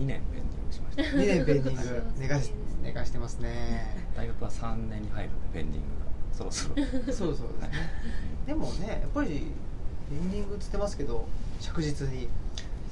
[0.00, 0.55] 2年ペンディングしました
[0.96, 4.06] 2年ペンディング寝かし寝かしてますね。
[4.16, 6.74] 大学は3年に入るんでペンディングがそろそろ。
[7.12, 7.70] そうそうですね。
[8.46, 9.52] でもねやっぱり
[10.08, 11.26] ペンディングっつってますけど
[11.60, 12.28] 着実に。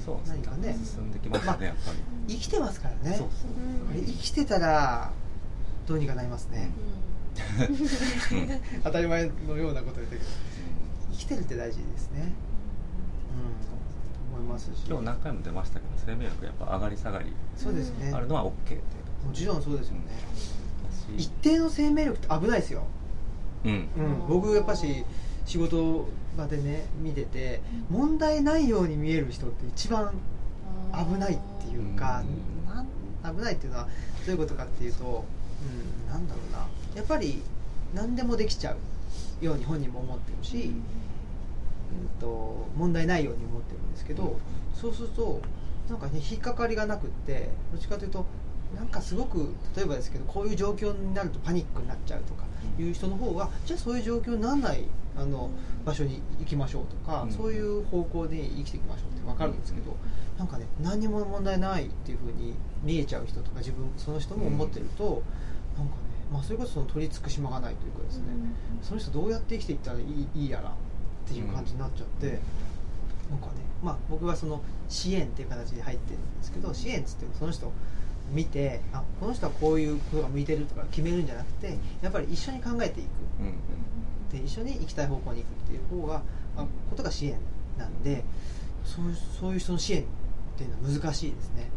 [0.05, 0.77] そうです何かね。
[0.83, 1.97] 進んできましたねやっぱり。
[2.35, 3.17] 生きてますからね。
[3.17, 3.49] そうそう
[3.87, 5.11] これ生きてたら
[5.87, 6.69] どうにかなりますね、
[7.59, 8.81] うん。
[8.83, 10.25] 当たり前のようなこと言ったけど。
[11.11, 12.21] 生きてるって大事ですね。
[12.21, 13.74] うん
[14.35, 14.83] 思いますし。
[14.87, 18.11] 今日何回も出ましたけど生命力やっぱ上がり下がりそうですね。
[18.13, 18.81] あるのは OK っていう。
[19.27, 20.01] もちろんそうですよね。
[21.17, 22.83] 一定の生命力って危ないですよ、
[23.63, 23.71] うん。
[23.71, 25.05] うん、僕やっぱし
[25.45, 30.13] 仕事場でね見てて問題ないように見える人って一番
[30.91, 32.23] 危ないっていうか、
[33.23, 33.87] なん危ないっていうのは
[34.25, 35.25] どういうことかっていうと、
[36.05, 36.67] うん、なんだろうな。
[36.95, 37.41] やっぱり
[37.93, 38.75] 何でもできちゃ
[39.41, 40.83] うように本人も思ってるし、うん、
[42.19, 44.37] と問題ないように思ってるんですけど、
[44.73, 45.41] そうすると
[45.89, 48.25] なんかね引っかかりがなくってどっちかというと
[48.75, 52.43] なんかすごく例えばですけどこういう状況になるとパニックになっちゃうとか
[52.77, 54.85] いう人の方がじゃあそういう状況にならない
[55.17, 55.49] あの
[55.85, 57.31] 場所に行きましょうとか、うん。
[57.31, 59.95] そういう方向で生きていきましょうって分かるんですけど、
[60.37, 65.23] なんかね何にも問題ないっていうふうに見えちゃう人とか自分その人も思ってると、
[65.77, 65.99] なんかね、
[66.33, 68.25] まあ、それこそその取り付く島がないというかですね、
[68.81, 70.73] その人どうやって生きていったらいいいいやら
[71.25, 72.39] っていう感じになっちゃって、
[73.29, 73.53] なんかね
[73.83, 77.71] まあ僕はその支援っていう形で入ってるんですけど支援っつってもその人
[78.31, 83.07] 見てあこの人はこういうことが向いてるとか決めるんじゃなくてやっぱり一緒に考えていく。
[83.39, 83.53] うんうん
[84.31, 86.21] で一緒に行きたい方向に行くっていう方が、
[86.55, 87.37] まあ、ことが支援
[87.77, 88.23] なんで
[88.83, 90.05] そういうそういう人の支援っ
[90.57, 91.69] ていうのは難しいですね。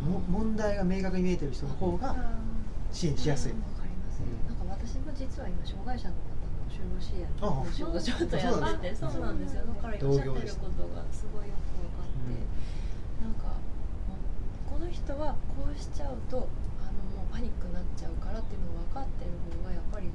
[0.00, 2.16] も問題が明確に見えてる人の方が
[2.92, 3.52] 支援しやすい。
[3.52, 4.56] わかります、うん。
[4.56, 6.14] なんか私も実は今障害者の
[6.80, 9.66] 方の就労支援あのお仕事ちょっとやっててそそううなんですよ。
[9.66, 12.32] だからおっしゃってることがすごいよく分かって、
[13.20, 13.56] なんか
[14.68, 16.48] この人はこうしちゃうと
[16.80, 20.08] あのもうパニックになっちゃうからっていうのが分かってる方がやっぱり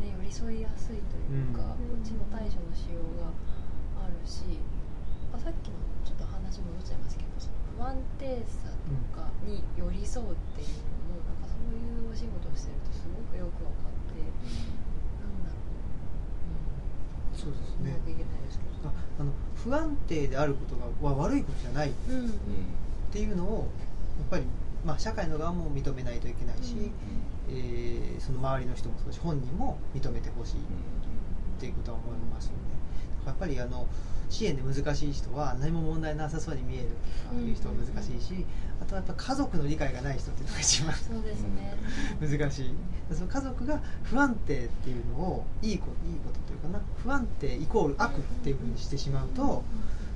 [0.00, 3.00] ね寄り添いやすいというか、うんこっちの対処のしよ。
[3.00, 3.28] うが
[4.00, 4.56] あるし、
[5.32, 7.16] まあさっきのちょっと話戻っちゃいます。
[7.16, 10.68] けどその不安定さとかに寄り添うっていう
[11.12, 11.40] のもなん。
[11.44, 14.24] かそういうお仕事をしてるとすごくよく分かって
[17.40, 17.96] そうですね。
[18.84, 21.90] ああの不安定であることがは悪いことじゃない。
[21.90, 21.92] っ
[23.12, 23.68] ていうのを
[24.18, 24.44] やっぱり、
[24.84, 26.92] まあ、社会の側も認めないといけないし、うん。
[27.48, 30.60] えーその周りの人もそうだし本人も認めてほしいっ
[31.58, 32.58] ていうことは思いますよね。
[33.26, 33.86] やっぱりあの
[34.30, 36.88] 支援で難しい人は何も問題なさそうに見える
[37.28, 38.46] とかいう人は難しいし、
[38.80, 41.76] あとはやっぱ家族の理解がない人っていうのが一番そうですね、
[42.38, 42.74] 難しい。
[43.12, 49.64] その家族が不安定っていうのをいいこといいことというかな不安定イコール悪っていうふうにしてしまうと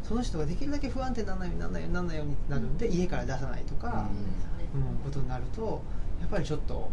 [0.05, 4.45] その人ができるだけ不安定にならないようにならないようにならないようになるんで家から出さないとか、うん。
[4.75, 5.83] うん、ことになると
[6.21, 6.91] やっぱりちょっと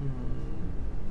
[0.00, 0.55] うん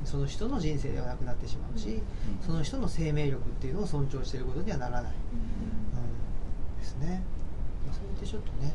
[0.06, 2.00] その人の人生ではなくなってしまうし、
[2.40, 7.22] その人の生命力っていうのを尊重していることにはならない、うん、ですね。
[7.92, 8.72] それでちょっとね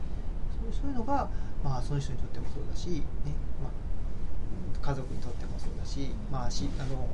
[0.61, 1.29] そうそういうのが、
[1.63, 3.01] まあ、その人にとってもそうだし、ね
[3.61, 3.71] まあ、
[4.75, 7.07] うん家族にとってもそうだし,、まあ、しあの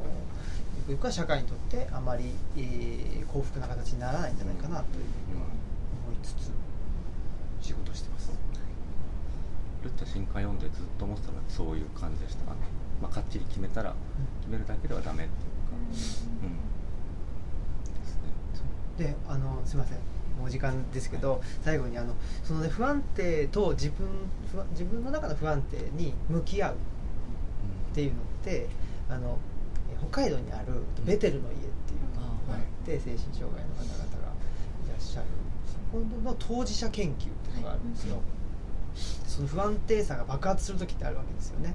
[0.77, 5.45] ゆくゆくは社会にとってあまり、えー幸福な形にならないんじゃないかなというふうには
[6.07, 6.49] 思いつつ
[7.61, 8.31] 仕事してます。
[9.83, 12.45] ルッチャ新刊読んでずっと思ってたのはそういう感じでした
[13.01, 13.95] まあ、かっちり決めたら
[14.41, 15.75] 決めるだけではダメっていうか、
[16.43, 16.57] うん。
[18.01, 18.15] です
[19.07, 19.97] ねであのすいません。
[20.39, 24.07] もう時間ですけど最後にあのその、ね、不安定と自分
[24.71, 26.77] 自分の中の不安定に向き合うっ
[27.95, 28.67] ていうのって
[29.09, 29.39] あの
[29.91, 34.33] え北海道にあるベテルの家っていうのがあって精神障害の方々が
[34.85, 35.25] いらっしゃる。
[35.65, 38.21] そこの当事者研究っていうのがあるんですよ、
[39.25, 41.73] その不安定さが爆発する時ってあるわけですよね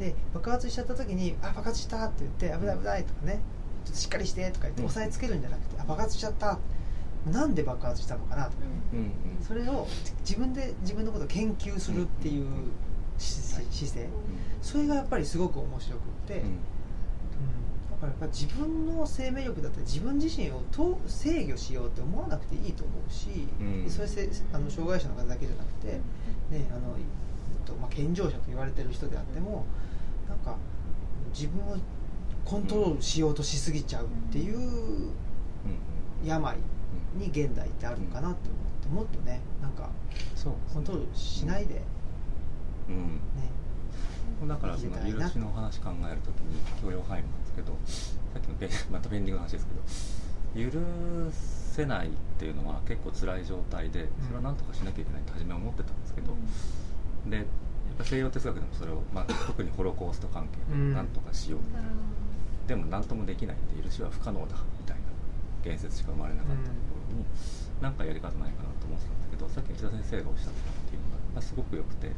[0.00, 3.40] で爆発しちゃった時に「あ爆発した」って言って「危ない危ない」とかね
[3.84, 6.58] 「ちょっとしっかりして」とか言って押さえつけるんじゃなくて「あ爆発しちゃった」
[7.30, 8.56] なんで爆発したのかなとか
[8.94, 9.12] うんうん
[9.44, 9.86] それを
[10.20, 12.46] 自分で自分のことを研究するっていう
[13.20, 14.08] し姿勢。
[14.62, 16.46] それがやっぱりすごく面白くって、うん。
[16.46, 16.56] うん。
[17.90, 23.90] だからやっぱ自分の生命力だったり自分自身をと制御しようって思わなくていいと思うし、うん。
[23.90, 26.00] それせあの障害者の方だけじゃなくて、
[26.50, 29.66] ねあのえっとまあ、健常者と言われてる人であっても
[30.30, 30.56] なんか
[31.32, 31.76] 自分を
[32.44, 35.12] コントロールしようとしすぎちゃうっていううん。
[36.24, 36.56] 病
[37.16, 38.48] に現代ってあるのかなって
[38.88, 39.90] 思ってもっとねなんか
[40.72, 41.82] コントロールしないでね、
[42.88, 47.76] うんだからその許しの話考えるときに許容範囲なんですけど
[48.32, 49.66] さっきのベ またベンディングの話です
[50.54, 50.78] けど許
[51.30, 56.34] せないっていうのは結構辛い状態でそれは何とかしなきゃいけないって初めは思ってたんですけど、
[57.28, 57.50] でやっぱ
[58.04, 60.90] 西洋哲学でもそれを、まあ、特にホロコースト関係うん。
[60.90, 61.60] で何とかしよう、
[62.68, 65.02] でも何ともできないんで許しは不可能だみたいな
[65.64, 66.74] 言説しか生まれなかったとこ
[67.10, 67.24] ろに、
[67.80, 72.12] なんかやり方ないかなと思ってたんですけどさっき内田先生がおっしゃったっていうのがやっぱすごく良くて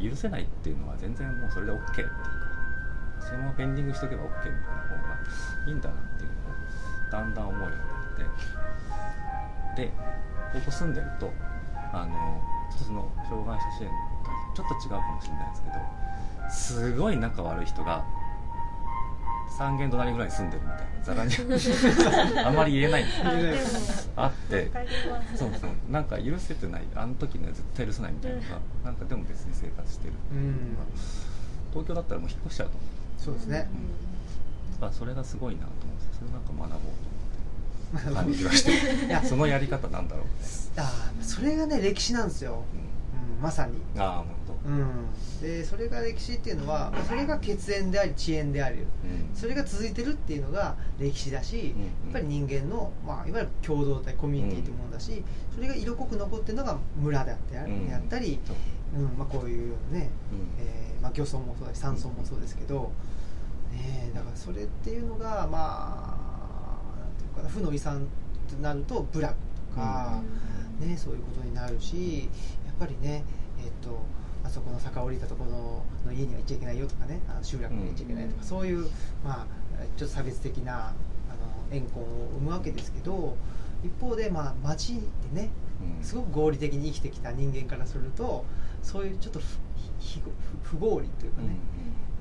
[0.00, 2.14] 許せないっていうのは全然もうそれで OK っていうか
[3.20, 5.18] そのままペンディングしとけば OK みたいな方が
[5.66, 9.78] いいんだなっていうのをだんだん思うようになって。
[9.78, 9.92] で
[10.52, 11.30] ここ住んでると
[11.92, 13.90] あのちょっとその障害者支援
[14.54, 18.04] とちょっと違うかもしれないですけどすごい仲悪い人が
[19.58, 21.34] 三軒隣ぐらいに住んでるみたいなざらに。
[22.46, 23.02] あんまり言えない。
[23.02, 24.70] んですけどあって
[25.34, 25.70] そうそう。
[25.90, 30.12] なんか許せてないあの時には絶対許せないみたいなのが、なんかでも別に生活してる。
[30.12, 30.84] っていうのが、
[31.70, 33.20] 東京だったらもう引っ越しちゃうと思う。
[33.20, 33.68] そうですね、
[34.74, 36.80] だからそれがすごいなと思ってそれをなんか学ぼう
[38.00, 39.24] と思って 感じがしていや。
[39.24, 42.87] そのやり方なんだろうみたいあーそれがね歴史なんですよ、うん、
[43.40, 49.36] まさに、ああなるほど、うん、でそれが歴史っていうのはそれが血縁であり遅縁であるうん。
[49.36, 55.22] それが続いてるっていうのが歴史だし、うんやっぱり人間の、まあ、いわゆる共同体コミュニティってものだし、
[55.54, 57.86] それが色濃く残ってるのが村であってあうん。
[57.96, 58.56] ったり、そう。
[58.96, 60.48] うんまあ、こういうね、うん。
[60.58, 62.90] えーまあ、漁村もそうだし山村もそうですけど、
[63.70, 66.18] ねえ、だからそれっていうのがま
[66.96, 68.06] あなんていうかな負の遺産
[68.50, 69.34] となると部落
[69.74, 70.20] とか、
[70.80, 72.28] ね、そういうことになるし
[72.78, 73.24] ぱりね
[73.62, 73.98] えっと
[74.44, 78.46] あそこの坂降りたところの家には行っちゃいけないよとかねあの集落には行っちゃいけないとか、うん。
[78.46, 78.88] そういう、
[79.24, 79.46] まあ、
[79.96, 80.92] ちょっと差別的なあ
[81.70, 82.06] の怨恨を
[82.38, 83.36] 生むわけですけど
[83.84, 84.94] 一方で、まあ、町
[85.34, 85.50] でね
[85.98, 86.04] うん。
[86.04, 88.44] すごく合理的に生きてきた人間からすると
[88.82, 89.40] そういうちょっと
[90.62, 91.48] 不合理というかね、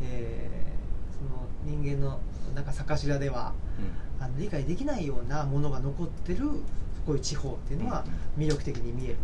[0.02, 0.78] えー
[1.18, 2.20] その人間の
[2.54, 3.54] なんか坂頭では
[4.20, 6.48] あの理解できないようなものが残ってる
[7.08, 8.06] こういう地方っていうのは
[8.38, 9.22] 魅力的に見えると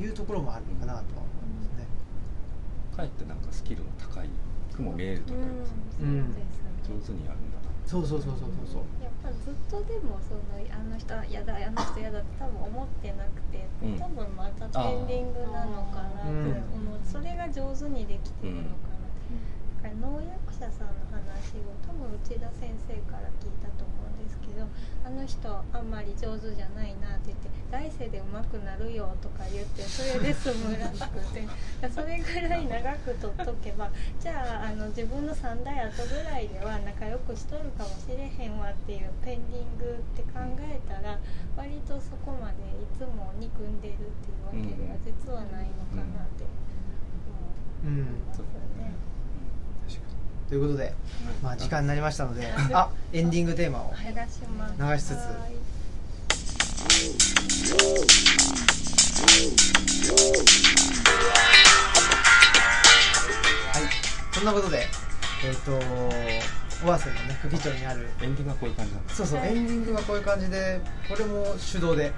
[0.00, 1.86] いうところもあるのかなとは思いますね。
[2.96, 4.28] かえってなんかスキルの高い
[4.74, 6.34] くも見えるとうん思います、うん
[6.84, 8.84] 上手にやるんだなそうそうそうそうそうそう。
[9.00, 19.08] やっぱずっとでもそのあの人は嫌だあの人嫌だって多分思ってなくて、うん多分またペンディングなのかなって思う、それが上手にできてるのかな、
[19.80, 24.68] だから能役者さんの話を多分内田先生から聞いたと思うんですけどあ
[25.14, 31.46] の人あんまり上手じゃないなって言って来世で上手くなるよとか言ってそれで済むらしくて
[31.90, 33.90] それぐらい長く取っとけば
[34.20, 41.18] じゃああの自分の3代後ぐらいでは仲良くしとるかもしれへんわっていうペンディングって考えたら
[41.56, 46.44] 割とそこまでいつも憎んでるっていうわけでは実はないのかなって
[47.84, 49.13] 思いうん、ますね。
[50.48, 50.92] ということで、
[51.42, 55.10] まあ、時間になりましたのであエンディングテーマを流しつつ。
[55.10, 55.64] はい。
[63.72, 63.82] はい
[64.34, 64.86] そんなことで
[65.44, 65.72] えっ、と
[66.86, 72.10] 尾鷲のね久喜町にあるエンディングはこういう感じなんですそうそうエンディングはこういう感じでこれも手動でや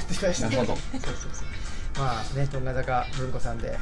[0.00, 0.76] ってきましたなるほど。
[0.92, 1.46] そうそうそう。
[1.98, 3.78] まあね、トンガ坂文子さんで、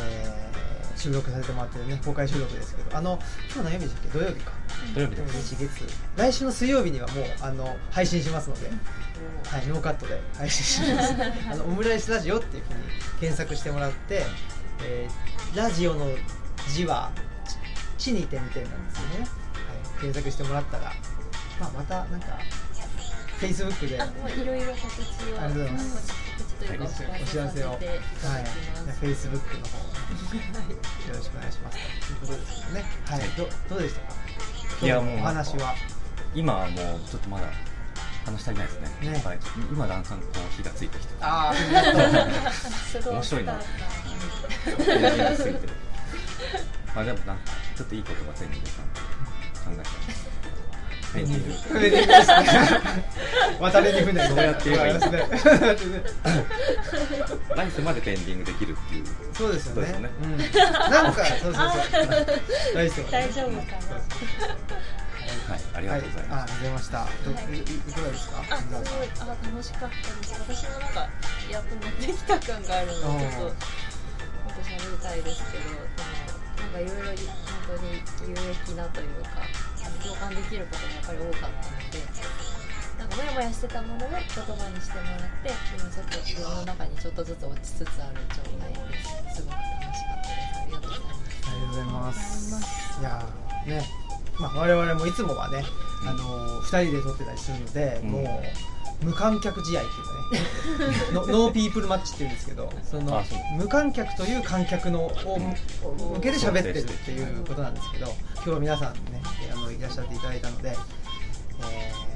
[0.00, 0.57] えー
[0.98, 3.18] 収録させてもらってるね、公開収録ですけど、あの、
[3.54, 4.18] 今日何曜日でしたっけ？
[4.18, 4.52] 土曜日か。
[4.94, 5.84] 土曜日で日月。
[6.16, 8.68] 来週の水曜日にはもう、あの、配信しますので、
[9.46, 11.14] はい、ノーカットで配信します。
[11.52, 12.80] あの、オムライスラジオっていうふうに
[13.20, 14.24] 検索してもらって、
[14.82, 16.06] えーラジオの
[16.70, 17.10] 字は、
[17.98, 19.20] ち地に点々なんですよね。
[19.20, 20.92] はい、検索してもらったら、
[21.58, 22.38] まあ、またなんか、
[23.40, 26.12] Facebook であもういろいろ告知をありがとうございます
[26.58, 27.88] というかはいお知らせさせてい
[28.22, 28.44] たはい。
[28.44, 28.56] だき
[28.86, 31.78] ます、、Facebook の方よろしくお願いします。
[32.06, 32.84] ということですよね。
[33.06, 34.14] はい、はいどどうでしたか？
[34.82, 35.74] いやもうお話は。
[36.34, 37.46] 今はもうちょっとまだ
[38.26, 38.88] 話したりないですね。
[39.08, 39.12] ね。
[39.14, 39.40] やっぱり
[39.72, 41.14] 今だんだんこう火がついてきて。
[41.20, 43.44] あ あ、面白い。
[43.44, 43.52] な
[46.94, 49.06] まあでもなんかちょっといい言葉手に入れたんで考
[49.66, 49.72] えた。
[49.72, 50.27] んです
[51.14, 52.36] ペンディング船でですね。
[53.60, 56.02] 渡りに船どうやっていいんだですね。
[57.56, 59.76] 来世までペンディングできるっていうそうですよね。
[59.76, 60.38] そうですよねうん。
[60.90, 61.62] なんか、そうそうそう。
[62.74, 63.10] 大丈夫。
[63.10, 63.98] 大丈夫かな
[65.48, 66.92] はいありがとうございあ、あますりがとうございました。
[66.98, 68.34] どはいいいかがですか？
[68.50, 68.82] あすごい
[69.20, 71.08] あ楽しかったです私もなんか
[71.50, 75.80] やっと乗ってきた感があるのでちょっともっと喋りたいですけどでも
[76.68, 77.24] なんかいろいろ
[77.66, 77.96] 本当に
[78.28, 82.04] 有益なというかあの共感できることがやっぱり多かったので
[82.98, 89.00] なんかモヤモヤしてたものを言葉にしてもらって今ちょっと自分の中にちょっとずつ落ちつつある状態で
[89.32, 93.00] すすごく楽しかったですありがとうございますありがとうございます。
[93.00, 93.82] いやーね、
[94.38, 95.64] まあ我々もいつもはね、
[96.06, 98.24] あのー人で撮ってたりするので、うんもう
[99.02, 103.22] 無観客試合っていうかね、 ノノーピープルマッチっていうんですけど、その
[103.56, 105.38] 無観客という観客のを
[106.14, 109.22] 向けて喋ってるっていうことなんですけど、今日は皆さんね、
[109.52, 110.76] あのいらっしゃっていただいたので、
[111.70, 112.08] えー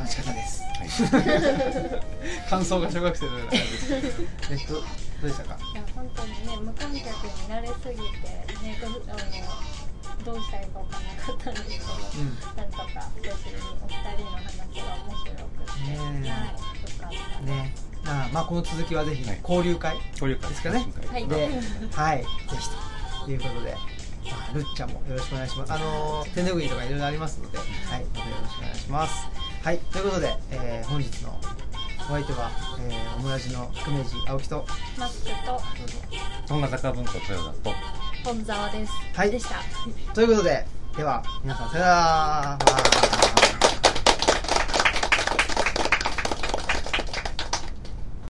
[0.00, 0.62] 楽しかったです。
[1.04, 2.00] はい
[2.48, 4.22] 感想が小学生のような感じです。
[4.50, 4.80] えっとど
[5.24, 5.58] うでしたか？
[5.72, 7.00] いや本当にね無観客に
[7.50, 8.28] 慣れすぎて
[8.64, 9.18] ねあの
[10.24, 11.84] どうしたらいいかわからなかったんですけど、
[12.20, 12.86] うんなんとか
[13.22, 14.64] 別にお二人の話が
[15.06, 15.94] 面白くて、ね。
[15.94, 16.32] えはい、よ
[17.00, 19.38] かったね、あーまあこの続きはぜひはい。
[19.42, 19.96] 交流会。
[20.12, 20.86] 交流会ですかね。
[21.06, 21.48] はいで、
[21.92, 22.24] はい、ぜ
[22.58, 22.68] ひ
[23.24, 23.78] ということで、ま
[24.50, 25.72] あ、るっちゃんもよろしくお願いします。
[25.72, 29.28] あのー手拭いとかいろいろありますので、はい、またよろしくお願いします。
[29.62, 31.38] はい、ということで、えー本日の
[32.10, 32.50] お相手は、
[32.80, 34.66] えー、オムラジの久米寺青木と、
[34.98, 35.64] マスクとどうぞ。
[36.44, 37.70] そんな坂文庫豊田と？
[38.24, 39.54] 本沢です、はいでした
[40.12, 42.58] ということで、では、皆さんさよなら。